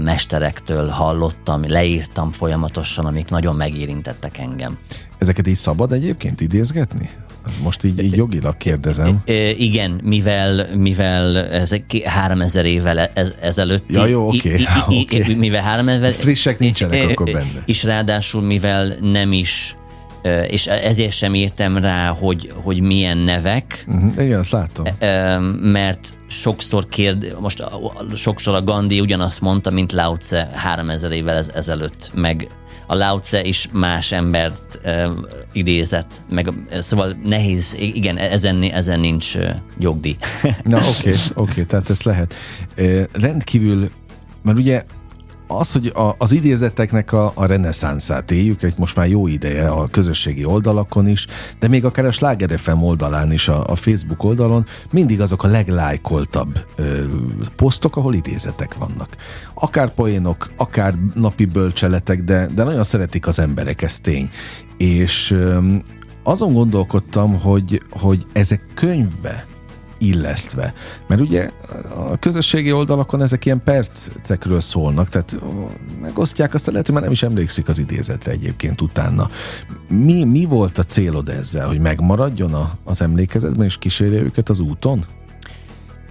[0.04, 4.78] mesterektől hallottam, leírtam folyamatosan, amik nagyon megérintettek engem.
[5.18, 7.10] Ezeket így szabad egyébként idézgetni?
[7.62, 9.22] Most így, így jogilag kérdezem.
[9.56, 13.84] igen, mivel, mivel ezek 3000 évvel e- ezelőtt.
[13.88, 14.52] Ja, jó, oké.
[14.86, 15.00] Okay.
[15.02, 15.34] okay.
[15.34, 16.12] Mivel 3000...
[16.12, 17.62] Frissek nincsenek akkor benne.
[17.66, 19.76] És ráadásul, mivel nem is
[20.48, 23.84] és ezért sem írtam rá, hogy, hogy milyen nevek.
[23.88, 24.84] Uh-huh, igen, azt látom.
[25.60, 27.64] Mert sokszor kérd, most
[28.14, 32.48] sokszor a Gandhi ugyanazt mondta, mint Lao Tse 3000 évvel ez, ezelőtt, meg
[32.86, 35.10] a Lao Tse is más embert uh,
[35.52, 40.16] idézett, meg szóval nehéz, igen, ezen, ezen nincs uh, jogdíj.
[40.62, 42.34] Na oké, okay, oké, okay, tehát ez lehet.
[42.78, 43.90] Uh, rendkívül,
[44.42, 44.82] mert ugye
[45.58, 49.88] az, hogy a, az idézeteknek a, a reneszánszát éljük, egy most már jó ideje a
[49.88, 51.26] közösségi oldalakon is,
[51.58, 55.48] de még akár a Sláger FM oldalán is, a, a Facebook oldalon mindig azok a
[55.48, 56.84] leglájkoltabb ö,
[57.56, 59.16] posztok, ahol idézetek vannak.
[59.54, 64.28] Akár poénok, akár napi bölcseletek, de, de nagyon szeretik az emberek, ez tény.
[64.76, 65.58] És ö,
[66.22, 69.46] azon gondolkodtam, hogy, hogy ezek könyvbe
[70.02, 70.72] illesztve.
[71.06, 71.48] Mert ugye
[71.96, 75.36] a közösségi oldalakon ezek ilyen percekről szólnak, tehát
[76.00, 79.28] megosztják, azt lehet, hogy már nem is emlékszik az idézetre egyébként utána.
[79.88, 84.60] Mi, mi volt a célod ezzel, hogy megmaradjon a, az emlékezetben és kísérje őket az
[84.60, 85.04] úton?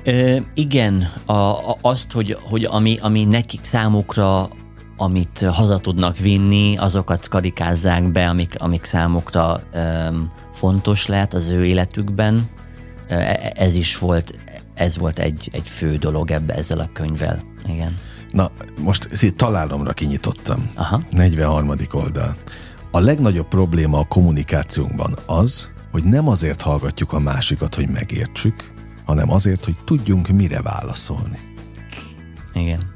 [0.03, 4.49] Ö, igen, a, a, azt, hogy, hogy ami, ami nekik számukra
[4.97, 11.65] amit haza tudnak vinni, azokat karikázzák be, amik, amik számukra um, fontos lehet az ő
[11.65, 12.49] életükben,
[13.53, 14.39] ez is volt,
[14.73, 17.43] ez volt egy, egy fő dolog ebbe ezzel a könyvvel.
[17.67, 17.97] Igen.
[18.31, 20.71] Na, most találomra kinyitottam.
[20.75, 21.01] Aha.
[21.09, 21.73] 43.
[21.91, 22.35] oldal.
[22.91, 28.73] A legnagyobb probléma a kommunikációnkban az, hogy nem azért hallgatjuk a másikat, hogy megértsük,
[29.05, 31.39] hanem azért, hogy tudjunk mire válaszolni.
[32.53, 32.89] Igen.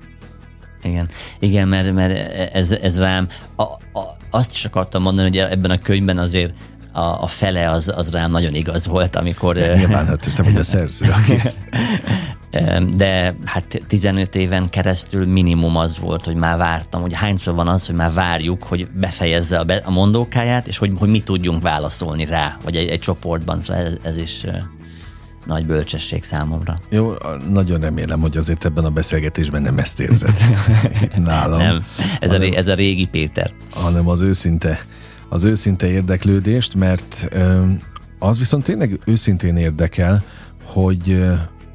[0.81, 5.71] Igen, igen mert, mert ez, ez rám, a, a, azt is akartam mondani, hogy ebben
[5.71, 6.53] a könyvben azért
[6.95, 9.57] a, a fele az, az rám nagyon igaz volt, amikor...
[9.57, 11.61] Ja, nyilván, hát te vagy a szerző, aki ezt...
[12.95, 17.85] De hát 15 éven keresztül minimum az volt, hogy már vártam, hogy hányszor van az,
[17.85, 22.25] hogy már várjuk, hogy befejezze a, be, a mondókáját, és hogy, hogy mi tudjunk válaszolni
[22.25, 24.45] rá, vagy egy, egy csoportban, szóval ez, ez is
[25.45, 26.77] nagy bölcsesség számomra.
[26.89, 27.13] Jó,
[27.49, 30.37] nagyon remélem, hogy azért ebben a beszélgetésben nem ezt érzed
[31.17, 31.57] nálam.
[31.57, 31.85] Nem,
[32.19, 33.51] ez, hanem, a, ez a régi Péter.
[33.71, 34.79] Hanem az őszinte
[35.29, 37.27] az őszinte érdeklődést, mert
[38.19, 40.23] az viszont tényleg őszintén érdekel,
[40.63, 41.23] hogy,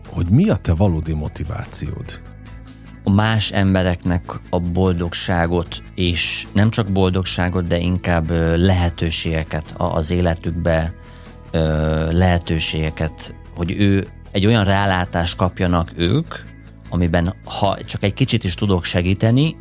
[0.08, 2.20] hogy mi a te valódi motivációd?
[3.04, 10.94] A más embereknek a boldogságot, és nem csak boldogságot, de inkább lehetőségeket az életükbe,
[12.10, 16.34] lehetőségeket, hogy ő egy olyan rálátást kapjanak ők,
[16.88, 19.56] amiben ha csak egy kicsit is tudok segíteni,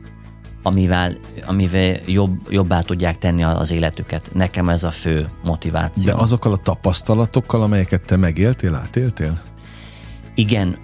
[0.63, 4.29] amivel, amivel jobb, jobbá tudják tenni az életüket.
[4.33, 6.11] Nekem ez a fő motiváció.
[6.11, 9.41] De azokkal a tapasztalatokkal, amelyeket te megéltél, átéltél?
[10.35, 10.77] Igen,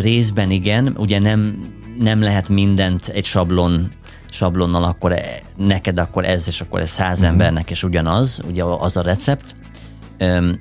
[0.00, 1.68] részben igen, ugye nem,
[1.98, 3.88] nem lehet mindent egy sablon,
[4.30, 5.22] sablonnal akkor e,
[5.56, 7.32] neked akkor ez, és akkor ez száz uh-huh.
[7.32, 9.56] embernek, és ugyanaz, ugye az a recept.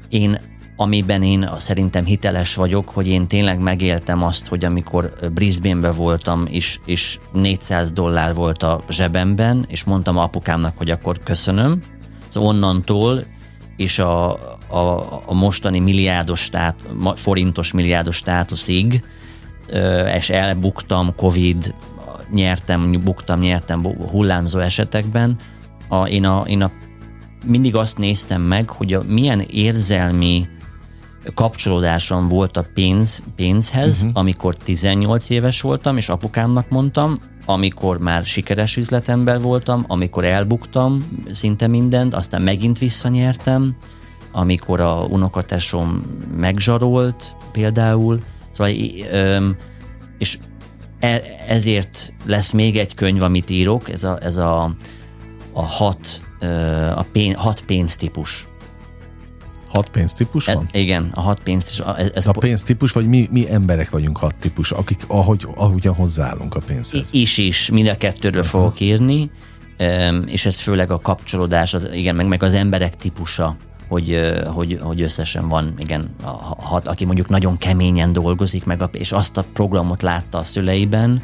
[0.10, 0.40] Én
[0.80, 6.80] amiben én szerintem hiteles vagyok, hogy én tényleg megéltem azt, hogy amikor Brisbane-be voltam, és,
[6.86, 11.84] és 400 dollár volt a zsebemben, és mondtam apukámnak, hogy akkor köszönöm,
[12.28, 13.26] szóval onnantól
[13.76, 14.32] és a,
[14.68, 16.86] a, a mostani milliárdos stát,
[17.16, 19.04] forintos milliárdos státuszig,
[20.16, 21.74] és elbuktam, Covid,
[22.34, 25.36] nyertem, buktam, nyertem hullámzó esetekben,
[25.88, 26.72] a, én, a, én a,
[27.46, 30.48] mindig azt néztem meg, hogy a, milyen érzelmi
[31.34, 34.18] kapcsolódásom volt a pénz, pénzhez, uh-huh.
[34.18, 41.68] amikor 18 éves voltam, és apukámnak mondtam, amikor már sikeres üzletember voltam, amikor elbuktam szinte
[41.68, 43.76] mindent, aztán megint visszanyertem,
[44.32, 46.02] amikor a unokatesom
[46.38, 48.74] megzsarolt például, szóval,
[50.18, 50.38] és
[51.00, 54.76] e, ezért lesz még egy könyv, amit írok, ez a, ez a,
[55.54, 56.22] a hat,
[56.96, 58.48] a pén, hat pénztípus.
[59.68, 60.68] Hat pénztípus van?
[60.72, 61.94] E, igen, a hat pénztípus.
[61.98, 66.56] Ez, ez a pénztípus, vagy mi, mi emberek vagyunk hat típus, akik ahogy, ahogyan hozzáállunk
[66.56, 67.10] a pénzhez?
[67.12, 68.60] Is is, mind a kettőről uh-huh.
[68.60, 69.32] fogok írni,
[70.26, 73.56] és ez főleg a kapcsolódás, az, igen, meg, meg az emberek típusa,
[73.88, 76.32] hogy, hogy, hogy összesen van, igen, a
[76.64, 81.24] hat, aki mondjuk nagyon keményen dolgozik, meg a, és azt a programot látta a szüleiben,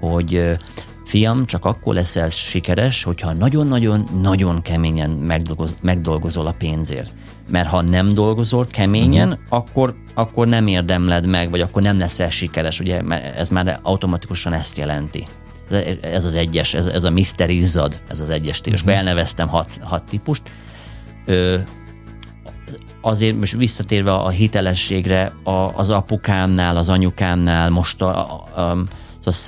[0.00, 0.56] hogy
[1.04, 7.12] fiam, csak akkor leszel sikeres, hogyha nagyon-nagyon-nagyon keményen megdolgoz, megdolgozol a pénzért
[7.46, 9.44] mert ha nem dolgozol keményen, uh-huh.
[9.48, 13.00] akkor, akkor nem érdemled meg, vagy akkor nem leszel sikeres, ugye
[13.36, 15.26] ez már automatikusan ezt jelenti.
[16.00, 17.50] Ez az egyes, ez, ez a Mr.
[17.50, 18.80] Izzad, ez az egyes típus.
[18.80, 18.96] Uh-huh.
[18.96, 20.42] Elneveztem hat, hat típust.
[21.26, 21.58] Ö,
[23.00, 28.76] azért most visszatérve a hitelességre, a, az apukámnál, az anyukámnál, most a, a, a,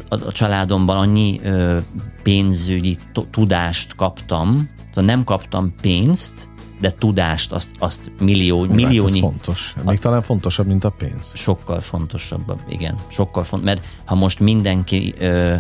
[0.09, 1.77] a, a családomban annyi ö,
[2.23, 2.99] pénzügyi
[3.31, 6.49] tudást kaptam, szóval nem kaptam pénzt,
[6.81, 9.19] de tudást, azt, azt millió, hát milliónyi...
[9.19, 9.75] Ez fontos.
[9.85, 11.33] Még a, talán fontosabb, mint a pénz.
[11.35, 12.95] Sokkal fontosabb, igen.
[13.09, 15.15] Sokkal font, mert ha most mindenki...
[15.19, 15.55] Ö,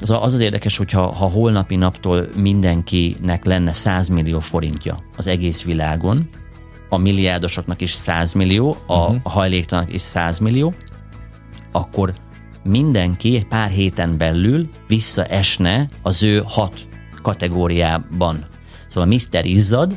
[0.00, 5.62] az, az az érdekes, hogyha ha holnapi naptól mindenkinek lenne 100 millió forintja az egész
[5.62, 6.28] világon,
[6.88, 9.16] a milliárdosoknak is 100 millió, a, uh-huh.
[9.22, 10.74] hajléktalanok is 100 millió,
[11.72, 12.14] akkor
[12.62, 16.88] mindenki egy pár héten belül visszaesne az ő hat
[17.22, 18.44] kategóriában.
[18.90, 19.44] Szóval a Mr.
[19.44, 19.96] Izzad,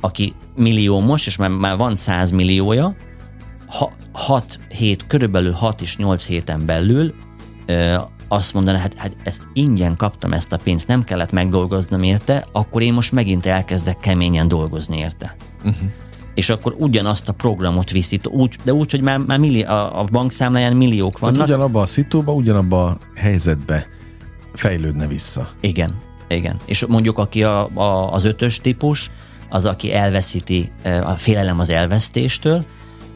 [0.00, 2.94] aki milliómos, és már, már van 100 milliója,
[4.12, 7.14] 6 hét, körülbelül 6 és 8 héten belül
[7.66, 7.96] ö,
[8.28, 12.82] azt mondaná, hát, hát ezt ingyen kaptam ezt a pénzt, nem kellett megdolgoznom érte, akkor
[12.82, 15.36] én most megint elkezdek keményen dolgozni érte.
[15.58, 15.88] Uh-huh.
[16.34, 20.04] És akkor ugyanazt a programot viszi, úgy, de úgy, hogy már, már milli, a, a
[20.04, 21.36] bankszámláján milliók vannak.
[21.36, 23.86] Tehát ugyanabba a szitóba, ugyanabba a helyzetbe
[24.52, 25.48] fejlődne vissza.
[25.60, 26.06] Igen.
[26.28, 26.56] Igen.
[26.64, 29.10] És mondjuk aki a, a, az ötös típus,
[29.48, 30.70] az, aki elveszíti,
[31.04, 32.64] a félelem az elvesztéstől,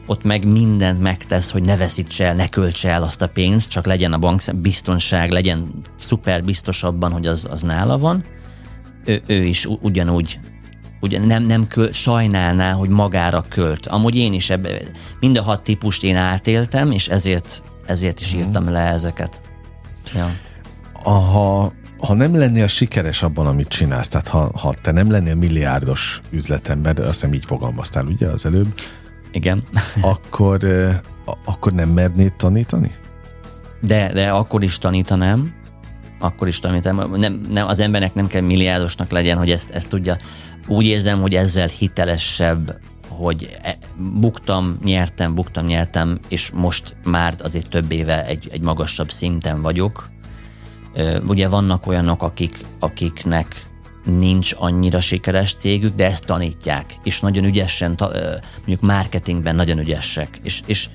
[0.05, 3.85] ott meg mindent megtesz, hogy ne veszítse el, ne költse el azt a pénzt, csak
[3.85, 8.25] legyen a bank biztonság, legyen szuper biztos abban, hogy az, az nála van.
[9.05, 10.39] Ő, ő is ugyanúgy
[11.03, 13.87] ugyan nem, nem köl, sajnálná, hogy magára költ.
[13.87, 14.69] Amúgy én is ebbe,
[15.19, 19.43] mind a hat típust én átéltem, és ezért, ezért is írtam le ezeket.
[20.13, 20.29] Ja.
[21.03, 21.73] Aha,
[22.07, 26.99] ha nem lennél sikeres abban, amit csinálsz, tehát ha, ha te nem lennél milliárdos üzletember,
[26.99, 28.73] azt hiszem így fogalmaztál ugye az előbb,
[29.33, 29.63] igen.
[30.01, 30.59] akkor,
[31.45, 32.91] akkor nem mernéd tanítani?
[33.81, 35.53] De, de akkor is tanítanám,
[36.19, 37.11] akkor is tanítanám.
[37.11, 40.17] Nem, nem, az embernek nem kell milliárdosnak legyen, hogy ezt, ezt tudja.
[40.67, 47.69] Úgy érzem, hogy ezzel hitelesebb, hogy e, buktam, nyertem, buktam, nyertem, és most már azért
[47.69, 50.09] több éve egy, egy magasabb szinten vagyok,
[51.27, 53.67] Ugye vannak olyanok, akik, akiknek
[54.05, 57.95] nincs annyira sikeres cégük, de ezt tanítják, és nagyon ügyesen,
[58.55, 60.89] mondjuk marketingben nagyon ügyesek, és, és,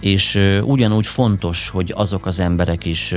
[0.00, 3.14] és ugyanúgy fontos, hogy azok az emberek is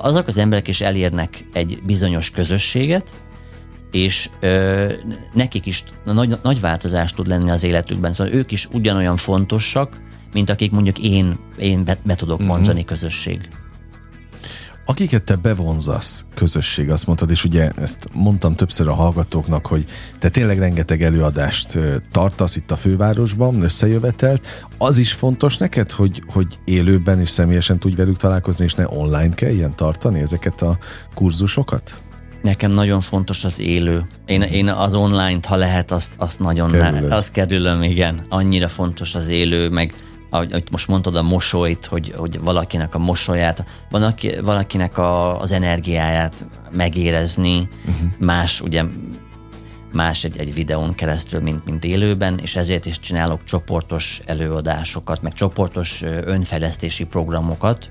[0.00, 3.12] azok az emberek is elérnek egy bizonyos közösséget,
[3.90, 4.92] és ö,
[5.32, 8.12] nekik is nagy, nagy változást tud lenni az életükben.
[8.12, 10.00] Szóval ők is ugyanolyan fontosak,
[10.32, 12.84] mint akik mondjuk én, én be, be tudok vonzani uh-huh.
[12.84, 13.48] közösség
[14.92, 19.84] akiket te bevonzasz közösség, azt mondtad, és ugye ezt mondtam többször a hallgatóknak, hogy
[20.18, 21.78] te tényleg rengeteg előadást
[22.10, 24.66] tartasz itt a fővárosban, összejövetelt.
[24.78, 29.34] Az is fontos neked, hogy, hogy élőben és személyesen tudj velük találkozni, és ne online
[29.34, 30.78] kelljen tartani ezeket a
[31.14, 32.00] kurzusokat?
[32.42, 34.06] Nekem nagyon fontos az élő.
[34.26, 37.10] Én, én az online-t, ha lehet, azt, azt nagyon Kerülöd.
[37.10, 38.26] azt kerülöm, igen.
[38.28, 39.94] Annyira fontos az élő, meg
[40.32, 45.52] ahogy most mondtad a mosolyt, hogy, hogy valakinek a mosolyát, van aki, valakinek a, az
[45.52, 48.10] energiáját megérezni, uh-huh.
[48.18, 48.84] más ugye
[49.92, 55.32] más egy, egy videón keresztül, mint, mint élőben, és ezért is csinálok csoportos előadásokat, meg
[55.32, 57.90] csoportos önfejlesztési programokat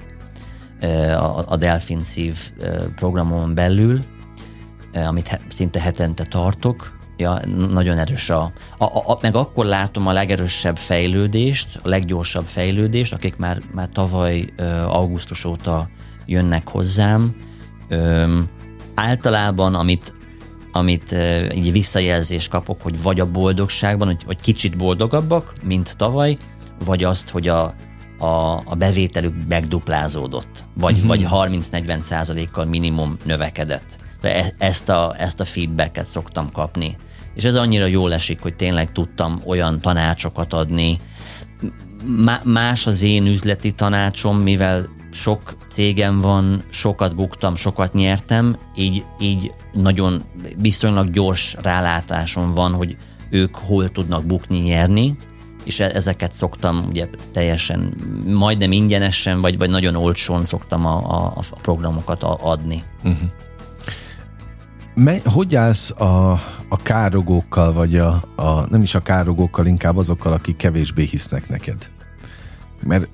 [1.11, 2.51] a, a Delfin Szív
[2.95, 4.03] programon belül,
[4.93, 7.39] amit szinte hetente tartok, ja,
[7.71, 13.35] nagyon erős a, a, a, meg akkor látom a legerősebb fejlődést, a leggyorsabb fejlődést, akik
[13.35, 14.45] már, már tavaly
[14.87, 15.89] augusztus óta
[16.25, 17.35] jönnek hozzám.
[17.89, 18.39] Ö,
[18.95, 20.13] általában, amit,
[20.71, 21.15] amit
[21.55, 26.37] így visszajelzést kapok, hogy vagy a boldogságban, hogy, hogy kicsit boldogabbak, mint tavaly,
[26.85, 27.73] vagy azt, hogy a,
[28.17, 31.07] a, a bevételük megduplázódott, vagy, uh-huh.
[31.07, 31.27] vagy
[31.61, 33.97] 30-40 százalékkal minimum növekedett.
[34.21, 36.97] E, ezt a, ezt a feedbacket szoktam kapni
[37.35, 40.99] és ez annyira jól esik, hogy tényleg tudtam olyan tanácsokat adni.
[42.43, 49.51] Más az én üzleti tanácsom, mivel sok cégem van, sokat buktam, sokat nyertem, így, így
[49.73, 50.23] nagyon
[50.61, 52.97] viszonylag gyors rálátásom van, hogy
[53.29, 55.17] ők hol tudnak bukni, nyerni,
[55.63, 57.93] és e-, ezeket szoktam ugye teljesen,
[58.27, 62.83] majdnem ingyenesen, vagy, vagy nagyon olcsón szoktam a, a, a programokat adni.
[63.03, 63.29] Uh-huh.
[65.03, 66.31] Me, hogy állsz a,
[66.69, 71.91] a károgókkal, vagy a, a, nem is a károgókkal, inkább azokkal, akik kevésbé hisznek neked?
[72.83, 73.09] Mert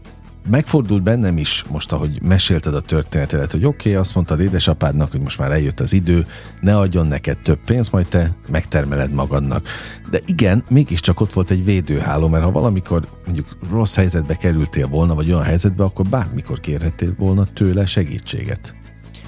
[0.49, 5.21] megfordult bennem is most, ahogy mesélted a történetedet, hogy oké, okay, azt mondtad édesapádnak, hogy
[5.21, 6.25] most már eljött az idő,
[6.61, 9.67] ne adjon neked több pénzt, majd te megtermeled magadnak.
[10.09, 15.15] De igen, mégiscsak ott volt egy védőháló, mert ha valamikor mondjuk rossz helyzetbe kerültél volna,
[15.15, 18.75] vagy olyan helyzetbe, akkor bármikor kérhettél volna tőle segítséget.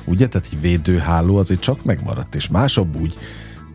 [0.09, 0.27] Ugye?
[0.27, 3.17] Tehát egy védőháló azért csak megmaradt, és másabb úgy,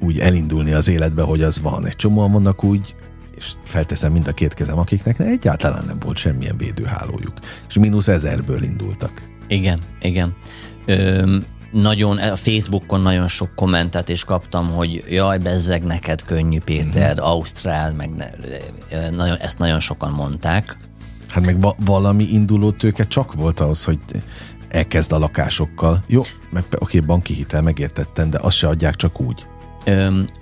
[0.00, 1.86] úgy elindulni az életbe, hogy az van.
[1.86, 2.94] Egy csomóan vannak úgy,
[3.36, 7.32] és felteszem mind a két kezem, akiknek egyáltalán nem volt semmilyen védőhálójuk,
[7.68, 9.22] és mínusz ezerből indultak.
[9.48, 10.34] Igen, igen.
[10.86, 11.36] Ö,
[11.72, 17.24] nagyon, a Facebookon nagyon sok kommentet is kaptam, hogy jaj, bezzeg neked könnyű Péter, mm-hmm.
[17.24, 18.30] Ausztrál, meg ne,
[19.10, 20.76] nagyon, ezt nagyon sokan mondták.
[21.28, 23.98] Hát meg va- valami induló tőke csak volt ahhoz, hogy
[24.74, 26.02] elkezd a lakásokkal.
[26.06, 29.46] Jó, meg oké, banki hitel megértettem, de azt se adják csak úgy.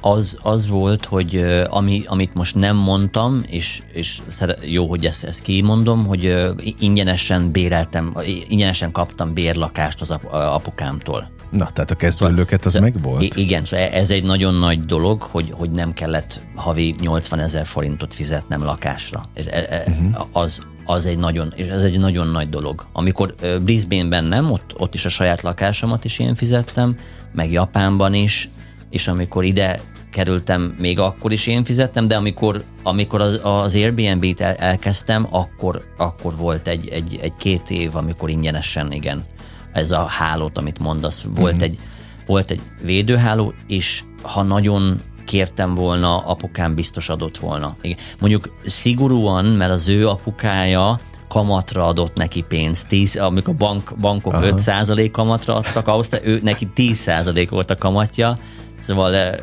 [0.00, 4.20] Az, az volt, hogy ami, amit most nem mondtam, és, és
[4.64, 6.36] jó, hogy ezt, ezt kimondom, hogy
[6.78, 8.16] ingyenesen béreltem,
[8.48, 11.30] ingyenesen kaptam bérlakást az apukámtól.
[11.52, 13.36] Na, tehát a kezdőlőket az meg volt?
[13.36, 18.14] Igen, szóval ez egy nagyon nagy dolog, hogy, hogy nem kellett havi 80 ezer forintot
[18.14, 19.28] fizetnem lakásra.
[19.34, 20.26] Ez, uh-huh.
[20.32, 22.86] az, az egy nagyon, és ez egy nagyon nagy dolog.
[22.92, 26.96] Amikor Brisbane-ben nem, ott, ott is a saját lakásomat is én fizettem,
[27.32, 28.50] meg Japánban is,
[28.90, 29.80] és amikor ide
[30.12, 35.84] kerültem, még akkor is én fizettem, de amikor, amikor az, az Airbnb-t el, elkezdtem, akkor,
[35.96, 39.24] akkor volt egy, egy, egy két év, amikor ingyenesen, igen,
[39.72, 41.64] ez a hálót, amit mondasz, volt, mm-hmm.
[41.64, 41.78] egy,
[42.26, 47.76] volt egy védőháló, és ha nagyon kértem volna, apukám biztos adott volna.
[47.80, 47.96] Igen.
[48.20, 52.88] Mondjuk szigorúan, mert az ő apukája kamatra adott neki pénzt.
[52.88, 54.46] 10, amikor a bank, bankok Aha.
[54.46, 58.38] 5% kamatra adtak, ahhoz ő, neki 10% volt a kamatja,
[58.78, 59.34] szóval eh,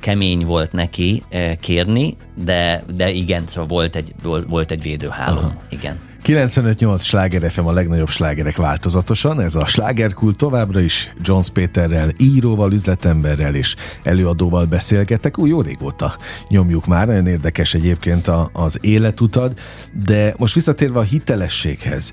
[0.00, 4.14] kemény volt neki eh, kérni, de, de igen, szóval volt egy,
[4.48, 5.38] volt egy védőháló.
[5.38, 5.62] Aha.
[5.68, 6.00] Igen.
[6.24, 12.72] 95-8 sláger FM a legnagyobb slágerek változatosan, ez a slágerkult továbbra is Jones Péterrel, íróval,
[12.72, 15.38] üzletemberrel és előadóval beszélgetek.
[15.38, 16.16] Úgy jó régóta
[16.48, 19.58] nyomjuk már, nagyon érdekes egyébként a, az életutad,
[20.04, 22.12] de most visszatérve a hitelességhez,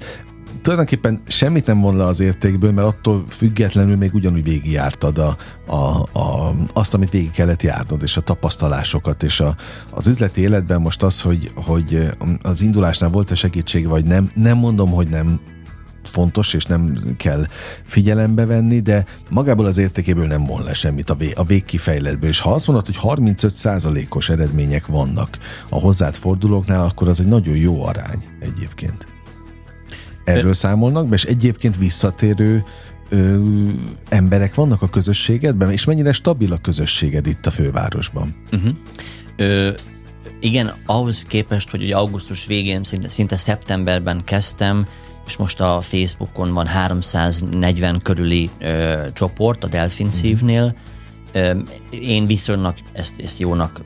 [0.62, 6.20] tulajdonképpen semmit nem von le az értékből, mert attól függetlenül még ugyanúgy végigjártad a, a,
[6.20, 9.56] a, azt, amit végig kellett járnod, és a tapasztalásokat, és a,
[9.92, 12.10] az üzleti életben most az, hogy, hogy
[12.42, 15.40] az indulásnál volt-e segítség, vagy nem, nem mondom, hogy nem
[16.04, 17.46] fontos, és nem kell
[17.86, 22.30] figyelembe venni, de magából az értékéből nem von le semmit a, vég, a végkifejletből.
[22.30, 25.38] És ha azt mondod, hogy 35%-os eredmények vannak
[25.70, 29.11] a hozzád fordulóknál, akkor az egy nagyon jó arány egyébként.
[30.24, 32.64] Erről számolnak be, és egyébként visszatérő
[33.10, 33.40] ö,
[34.10, 38.36] emberek vannak a közösségedben, és mennyire stabil a közösséged itt a fővárosban?
[38.52, 38.72] Uh-huh.
[39.36, 39.70] Ö,
[40.40, 44.88] igen, ahhoz képest, hogy ugye augusztus végén, szinte, szinte szeptemberben kezdtem,
[45.26, 50.22] és most a Facebookon van 340 körüli ö, csoport a Delfin uh-huh.
[50.22, 50.76] szívnél.
[51.32, 51.60] Ö,
[51.90, 53.82] én viszonylag ezt, ezt jónak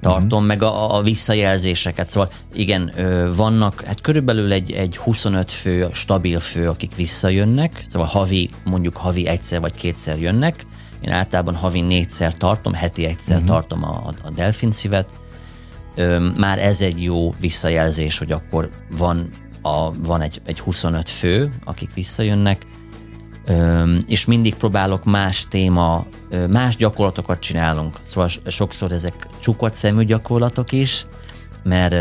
[0.00, 0.46] tartom, uh-huh.
[0.46, 2.08] meg a, a visszajelzéseket.
[2.08, 2.92] Szóval igen,
[3.36, 9.26] vannak, hát körülbelül egy, egy 25 fő, stabil fő, akik visszajönnek, szóval havi, mondjuk havi
[9.26, 10.66] egyszer vagy kétszer jönnek.
[11.00, 13.50] Én általában havi négyszer tartom, heti egyszer uh-huh.
[13.50, 15.10] tartom a, a delfin szívet.
[16.36, 19.30] már ez egy jó visszajelzés, hogy akkor van,
[19.62, 22.66] a, van egy, egy 25 fő, akik visszajönnek,
[24.06, 26.06] és mindig próbálok más téma,
[26.48, 27.98] más gyakorlatokat csinálunk.
[28.02, 31.06] Szóval sokszor ezek csukott szemű gyakorlatok is,
[31.62, 31.94] mert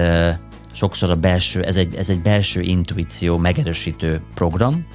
[0.73, 4.85] sokszor a belső, ez egy, ez egy belső intuíció megerősítő program,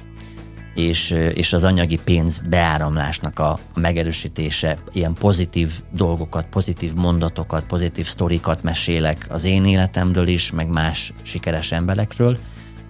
[0.75, 8.05] és, és az anyagi pénz beáramlásnak a, a megerősítése, ilyen pozitív dolgokat, pozitív mondatokat, pozitív
[8.05, 12.37] sztorikat mesélek az én életemről is, meg más sikeres emberekről.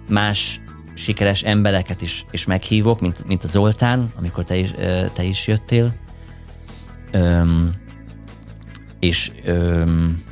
[0.08, 0.60] Más
[0.94, 4.70] sikeres embereket is, is meghívok, mint, mint a Zoltán, amikor te is,
[5.12, 5.94] te is jöttél.
[7.10, 7.74] Öm,
[9.00, 10.22] és öm,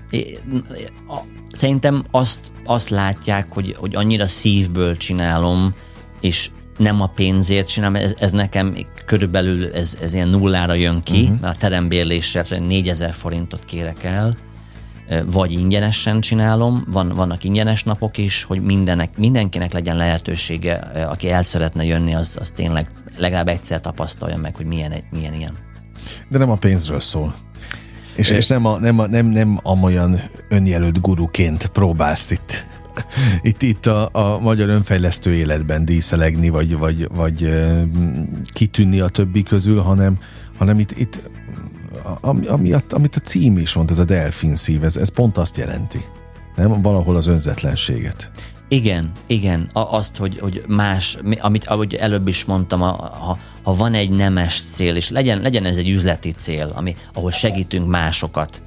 [1.09, 5.75] a, szerintem azt, azt látják, hogy, hogy annyira szívből csinálom,
[6.21, 11.23] és nem a pénzért csinálom, ez, ez nekem körülbelül ez, ez ilyen nullára jön ki,
[11.23, 11.41] uh-huh.
[11.41, 14.37] mert a terembérléssel 4000 forintot kérek el,
[15.27, 20.75] vagy ingyenesen csinálom, van, vannak ingyenes napok is, hogy mindenek, mindenkinek legyen lehetősége,
[21.11, 25.57] aki el szeretne jönni, az, az tényleg legalább egyszer tapasztalja meg, hogy milyen, milyen ilyen.
[26.29, 27.35] De nem a pénzről szól.
[28.17, 32.67] És, és nem, a, nem, a, nem, nem amolyan önjelölt guruként próbálsz itt
[33.43, 37.49] itt, itt a, a magyar önfejlesztő életben díszelegni, vagy, vagy, vagy
[38.53, 40.19] kitűnni a többi közül, hanem,
[40.59, 41.31] hanem itt, itt
[42.21, 45.57] ami, ami, amit a cím is mond, ez a delfin szív, ez, ez pont azt
[45.57, 46.05] jelenti.
[46.57, 46.83] Nem?
[46.83, 48.31] Valahol az önzetlenséget.
[48.69, 49.69] Igen, igen.
[49.73, 54.11] A, azt, hogy, hogy más, amit ahogy előbb is mondtam, a, ha, ha van egy
[54.11, 58.63] nemes cél, és legyen, legyen ez egy üzleti cél, ami, ahol segítünk másokat,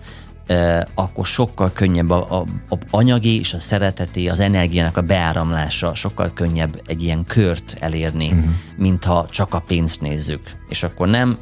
[0.94, 6.32] akkor sokkal könnyebb a, a, a anyagi és a szereteti, az energiának a beáramlása, sokkal
[6.34, 8.46] könnyebb egy ilyen kört elérni, uh-huh.
[8.78, 10.42] mint ha csak a pénzt nézzük.
[10.70, 11.38] És akkor nem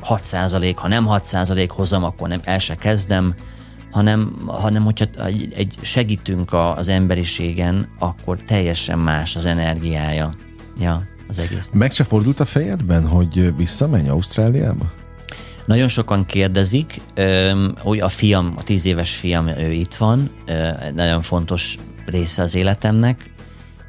[0.00, 0.30] 6
[0.76, 1.26] ha nem 6
[1.68, 3.34] hozom, akkor nem el se kezdem,
[3.90, 5.04] hanem, hanem hogyha
[5.54, 10.34] egy, segítünk az emberiségen, akkor teljesen más az energiája.
[10.78, 11.70] Ja, az egész.
[11.72, 14.90] Meg se fordult a fejedben, hogy visszamenj Ausztráliába?
[15.66, 17.00] Nagyon sokan kérdezik,
[17.78, 20.30] hogy a fiam, a tíz éves fiam, ő itt van,
[20.94, 23.30] nagyon fontos része az életemnek,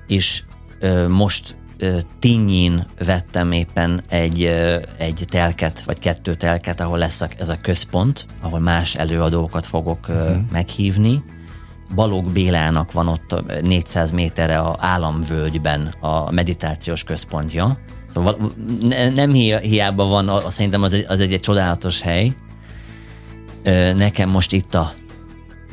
[0.07, 0.43] és
[1.07, 1.55] most
[2.19, 4.43] Tinnyin vettem éppen egy,
[4.97, 10.37] egy telket, vagy kettő telket, ahol lesz ez a központ, ahol más előadókat fogok uh-huh.
[10.51, 11.23] meghívni.
[11.95, 17.77] Balog Bélának van ott 400 méterre a államvölgyben a meditációs központja,
[18.17, 18.53] Szóval
[19.13, 22.35] nem hiába van, szerintem az egy, az egy, egy csodálatos hely.
[23.95, 24.93] Nekem most itt a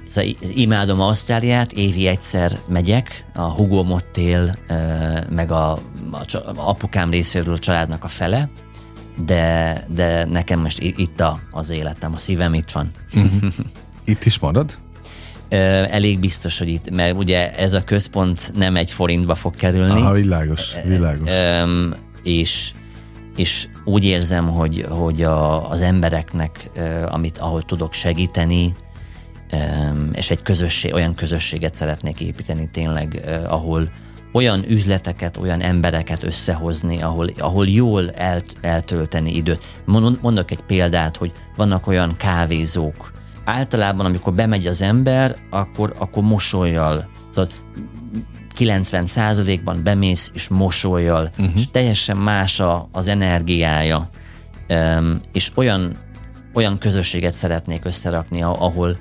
[0.07, 4.59] Szóval imádom Ausztráliát, évi egyszer megyek, a Hugo Mottél,
[5.30, 5.72] meg a,
[6.11, 8.48] a, a apukám részéről a családnak a fele,
[9.26, 12.90] de, de nekem most itt a, az életem, a szívem itt van.
[14.05, 14.78] Itt is marad?
[15.48, 20.00] Elég biztos, hogy itt, mert ugye ez a központ nem egy forintba fog kerülni.
[20.00, 21.30] Aha, világos, világos
[22.22, 22.72] és,
[23.36, 26.70] és úgy érzem, hogy, hogy a, az embereknek,
[27.07, 28.74] amit, ahol tudok segíteni,
[30.12, 33.90] és egy közösség, olyan közösséget szeretnék építeni tényleg, ahol
[34.32, 39.64] olyan üzleteket, olyan embereket összehozni, ahol, ahol jól el, eltölteni időt.
[40.20, 43.12] Mondok egy példát, hogy vannak olyan kávézók,
[43.44, 47.09] általában, amikor bemegy az ember, akkor, akkor mosolyjal.
[47.28, 47.50] Szóval
[48.55, 51.55] 90 százalékban bemész és mosolyjal, uh-huh.
[51.55, 54.09] és teljesen más a, az energiája,
[54.68, 55.96] um, és olyan,
[56.52, 58.96] olyan közösséget szeretnék összerakni, ahol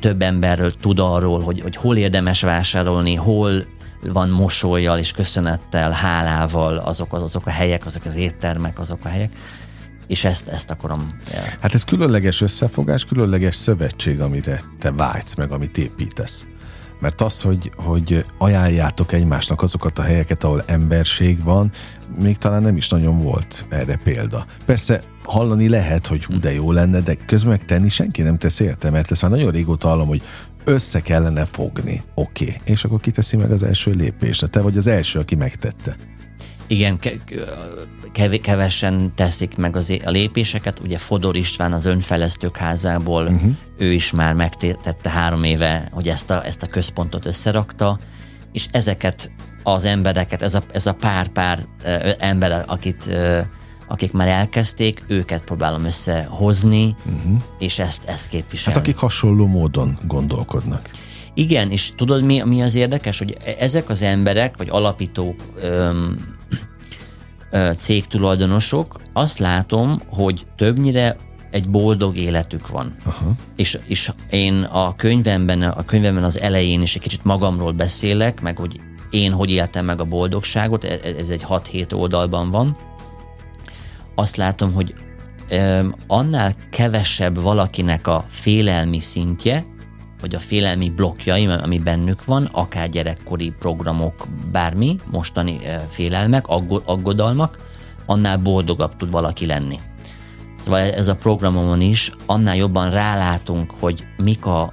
[0.00, 3.64] több emberről tud arról, hogy, hogy hol érdemes vásárolni, hol
[4.02, 9.08] van mosolyjal és köszönettel, hálával azok, az, azok a helyek, azok az éttermek, azok a
[9.08, 9.32] helyek
[10.10, 11.18] és ezt, ezt akarom.
[11.60, 16.46] Hát ez különleges összefogás, különleges szövetség, amit te vágysz, meg amit építesz.
[17.00, 21.70] Mert az, hogy, hogy ajánljátok egymásnak azokat a helyeket, ahol emberség van,
[22.18, 24.46] még talán nem is nagyon volt erre példa.
[24.66, 28.90] Persze hallani lehet, hogy hú, de jó lenne, de közben tenni senki nem tesz érte,
[28.90, 30.22] mert ezt már nagyon régóta hallom, hogy
[30.64, 32.02] össze kellene fogni.
[32.14, 32.44] Oké.
[32.44, 32.60] Okay.
[32.64, 34.50] És akkor kiteszi meg az első lépést.
[34.50, 35.96] Te vagy az első, aki megtette.
[36.70, 36.98] Igen,
[38.40, 40.80] kevesen teszik meg az a lépéseket.
[40.80, 43.56] Ugye Fodor István az önfejlesztők házából, uh-huh.
[43.78, 47.98] ő is már megtette három éve, hogy ezt a, ezt a központot összerakta,
[48.52, 49.30] és ezeket
[49.62, 51.66] az embereket, ez a, ez a pár-pár
[52.18, 53.10] ember, akit,
[53.88, 57.42] akik már elkezdték, őket próbálom összehozni, uh-huh.
[57.58, 58.78] és ezt, ezt képviselni.
[58.78, 60.90] Hát akik hasonló módon gondolkodnak.
[61.34, 65.36] Igen, és tudod mi, mi az érdekes, hogy e-, ezek az emberek, vagy alapítók,
[67.76, 71.16] cégtulajdonosok, azt látom, hogy többnyire
[71.50, 72.96] egy boldog életük van.
[73.04, 73.32] Aha.
[73.56, 78.56] És, és én a könyvemben, a könyvemben az elején is egy kicsit magamról beszélek, meg
[78.56, 78.80] hogy
[79.10, 82.76] én hogy éltem meg a boldogságot, e, ez egy 6-7 oldalban van.
[84.14, 84.94] Azt látom, hogy
[86.06, 89.64] annál kevesebb valakinek a félelmi szintje,
[90.20, 95.58] vagy a félelmi blokkjai, ami bennük van, akár gyerekkori programok, bármi, mostani
[95.88, 96.48] félelmek,
[96.84, 97.58] aggodalmak,
[98.06, 99.80] annál boldogabb tud valaki lenni.
[100.64, 104.72] Szóval ez a programomon is, annál jobban rálátunk, hogy mik a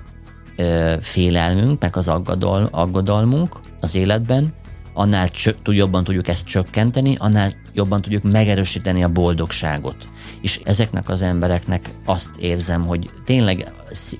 [0.55, 4.53] ö, félelmünk, meg az aggodal, aggodalmunk az életben,
[4.97, 10.09] annál csö, jobban tudjuk ezt csökkenteni, annál jobban tudjuk megerősíteni a boldogságot.
[10.41, 13.71] És ezeknek az embereknek azt érzem, hogy tényleg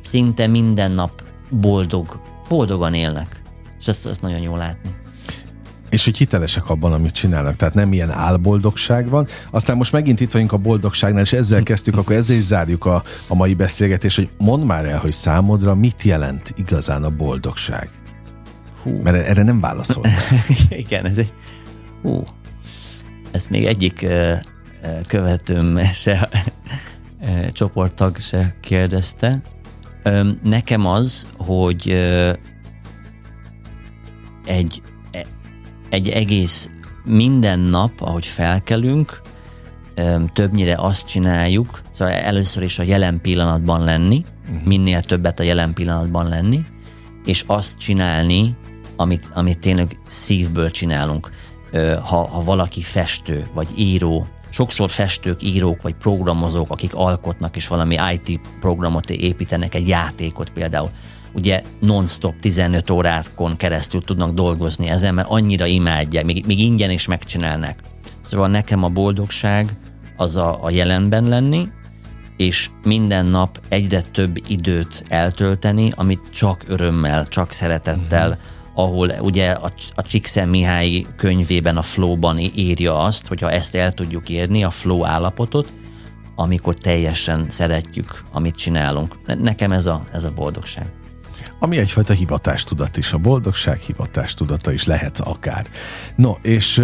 [0.03, 2.19] szinte minden nap boldog,
[2.49, 3.41] boldogan élnek.
[3.80, 4.89] És ezt, ezt nagyon jól látni
[5.89, 7.55] és hogy hitelesek abban, amit csinálnak.
[7.55, 9.28] Tehát nem ilyen álboldogság van.
[9.51, 13.03] Aztán most megint itt vagyunk a boldogságnál, és ezzel kezdtük, akkor ezzel is zárjuk a,
[13.28, 17.89] a mai beszélgetést, hogy mondd már el, hogy számodra mit jelent igazán a boldogság.
[18.88, 19.01] Hú.
[19.01, 20.05] Mert erre nem válaszol.
[20.69, 21.33] Igen, ez egy...
[22.01, 22.23] Hú.
[23.31, 24.38] Ezt még egyik uh,
[25.07, 26.29] követőm se,
[27.21, 29.41] uh, csoporttag se kérdezte.
[30.05, 32.33] Um, nekem az, hogy uh,
[34.45, 34.81] egy
[35.89, 36.69] egy egész
[37.03, 39.21] minden nap, ahogy felkelünk,
[40.33, 44.67] többnyire azt csináljuk, szóval először is a jelen pillanatban lenni, uh-huh.
[44.67, 46.65] minél többet a jelen pillanatban lenni,
[47.25, 48.55] és azt csinálni,
[48.97, 51.29] amit, amit tényleg szívből csinálunk.
[52.03, 57.97] Ha, ha valaki festő, vagy író, sokszor festők, írók, vagy programozók, akik alkotnak, és valami
[58.13, 60.89] IT programot építenek, egy játékot például,
[61.33, 67.07] ugye non-stop 15 órákon keresztül tudnak dolgozni ezen, mert annyira imádják, még, még ingyen is
[67.07, 67.75] megcsinálnak.
[68.21, 69.77] Szóval nekem a boldogság
[70.17, 71.69] az a, a jelenben lenni,
[72.37, 78.43] és minden nap egyre több időt eltölteni, amit csak örömmel, csak szeretettel, uh-huh.
[78.78, 84.30] Ahol ugye a, a Csíkszem Mihály könyvében, a flow-ban írja azt, hogyha ezt el tudjuk
[84.30, 85.71] érni, a flow állapotot,
[86.36, 89.17] amikor teljesen szeretjük, amit csinálunk.
[89.25, 90.91] Nekem ez a, ez a boldogság.
[91.59, 95.67] Ami egyfajta hivatástudat is, a boldogság hivatástudata is lehet akár.
[96.15, 96.82] No, és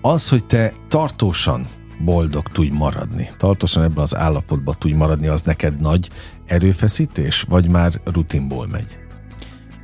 [0.00, 1.66] az, hogy te tartósan
[2.04, 6.10] boldog tudj maradni, tartósan ebben az állapotban tudj maradni, az neked nagy
[6.46, 9.03] erőfeszítés, vagy már rutinból megy?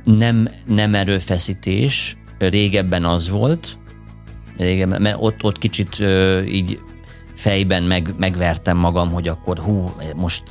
[0.03, 3.77] Nem, nem erőfeszítés, régebben az volt,
[4.57, 6.79] régebben, mert ott, ott kicsit ö, így
[7.35, 10.43] fejben meg, megvertem magam, hogy akkor hú, most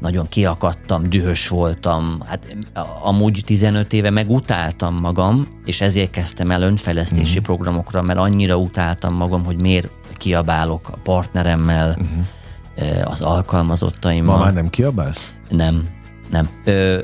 [0.00, 2.22] nagyon kiakadtam, dühös voltam.
[2.26, 2.56] Hát
[3.02, 7.44] amúgy 15 éve megutáltam magam, és ezért kezdtem el önfejlesztési uh-huh.
[7.44, 13.10] programokra, mert annyira utáltam magam, hogy miért kiabálok a partneremmel, uh-huh.
[13.10, 14.36] az alkalmazottaimmal.
[14.36, 15.34] Ma már nem kiabálsz?
[15.48, 15.88] Nem,
[16.30, 16.48] nem.
[16.64, 16.98] Ö,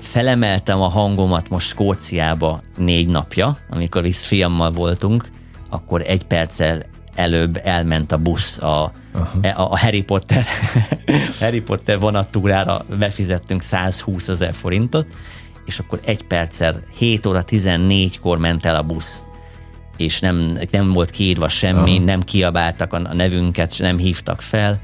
[0.00, 5.30] felemeltem a hangomat most Skóciába négy napja, amikor is fiammal voltunk,
[5.68, 8.92] akkor egy perccel előbb elment a busz a,
[9.40, 10.46] e, a, a Harry Potter
[11.40, 15.06] Harry Potter vonattúrára befizettünk 120 ezer forintot,
[15.64, 19.22] és akkor egy perccel 7 óra 14-kor ment el a busz.
[19.96, 22.04] És nem, nem volt kiírva semmi, Aha.
[22.04, 24.80] nem kiabáltak a nevünket, nem hívtak fel,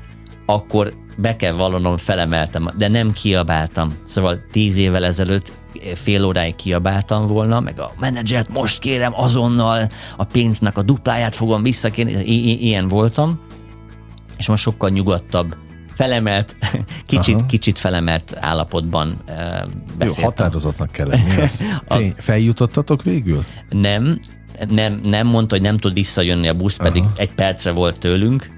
[0.46, 3.92] akkor be kell vallanom, felemeltem, de nem kiabáltam.
[4.06, 5.52] Szóval tíz évvel ezelőtt
[5.94, 11.62] fél óráig kiabáltam volna, meg a menedzsert most kérem azonnal, a pénznek a dupláját fogom
[11.62, 13.40] visszakérni, I- ilyen voltam,
[14.38, 15.56] és most sokkal nyugodtabb,
[15.94, 16.56] felemelt,
[17.06, 17.46] kicsit, Aha.
[17.46, 19.16] kicsit felemelt állapotban
[19.98, 20.22] beszéltem.
[20.22, 22.12] Jó, határozottnak kell lenni.
[22.18, 23.44] Feljutottatok végül?
[23.70, 24.18] Nem,
[24.68, 27.12] nem, nem mondta, hogy nem tud visszajönni a busz, pedig Aha.
[27.16, 28.50] egy percre volt tőlünk,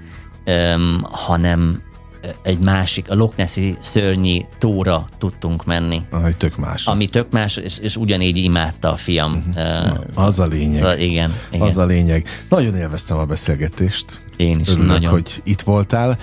[0.45, 1.81] um, hanem
[2.41, 6.01] egy másik, a Loch Nessi szörnyi tóra tudtunk menni.
[6.11, 6.85] Ah, egy tök más.
[6.85, 9.43] Ami tök más, és, és ugyanígy imádta a fiam.
[9.55, 9.93] Uh-huh.
[10.15, 10.73] Uh, az a lényeg.
[10.73, 11.67] Szóval igen, igen.
[11.67, 12.27] Az a lényeg.
[12.49, 14.17] Nagyon élveztem a beszélgetést.
[14.37, 15.11] Én is Örülök, nagyon.
[15.11, 16.17] hogy itt voltál.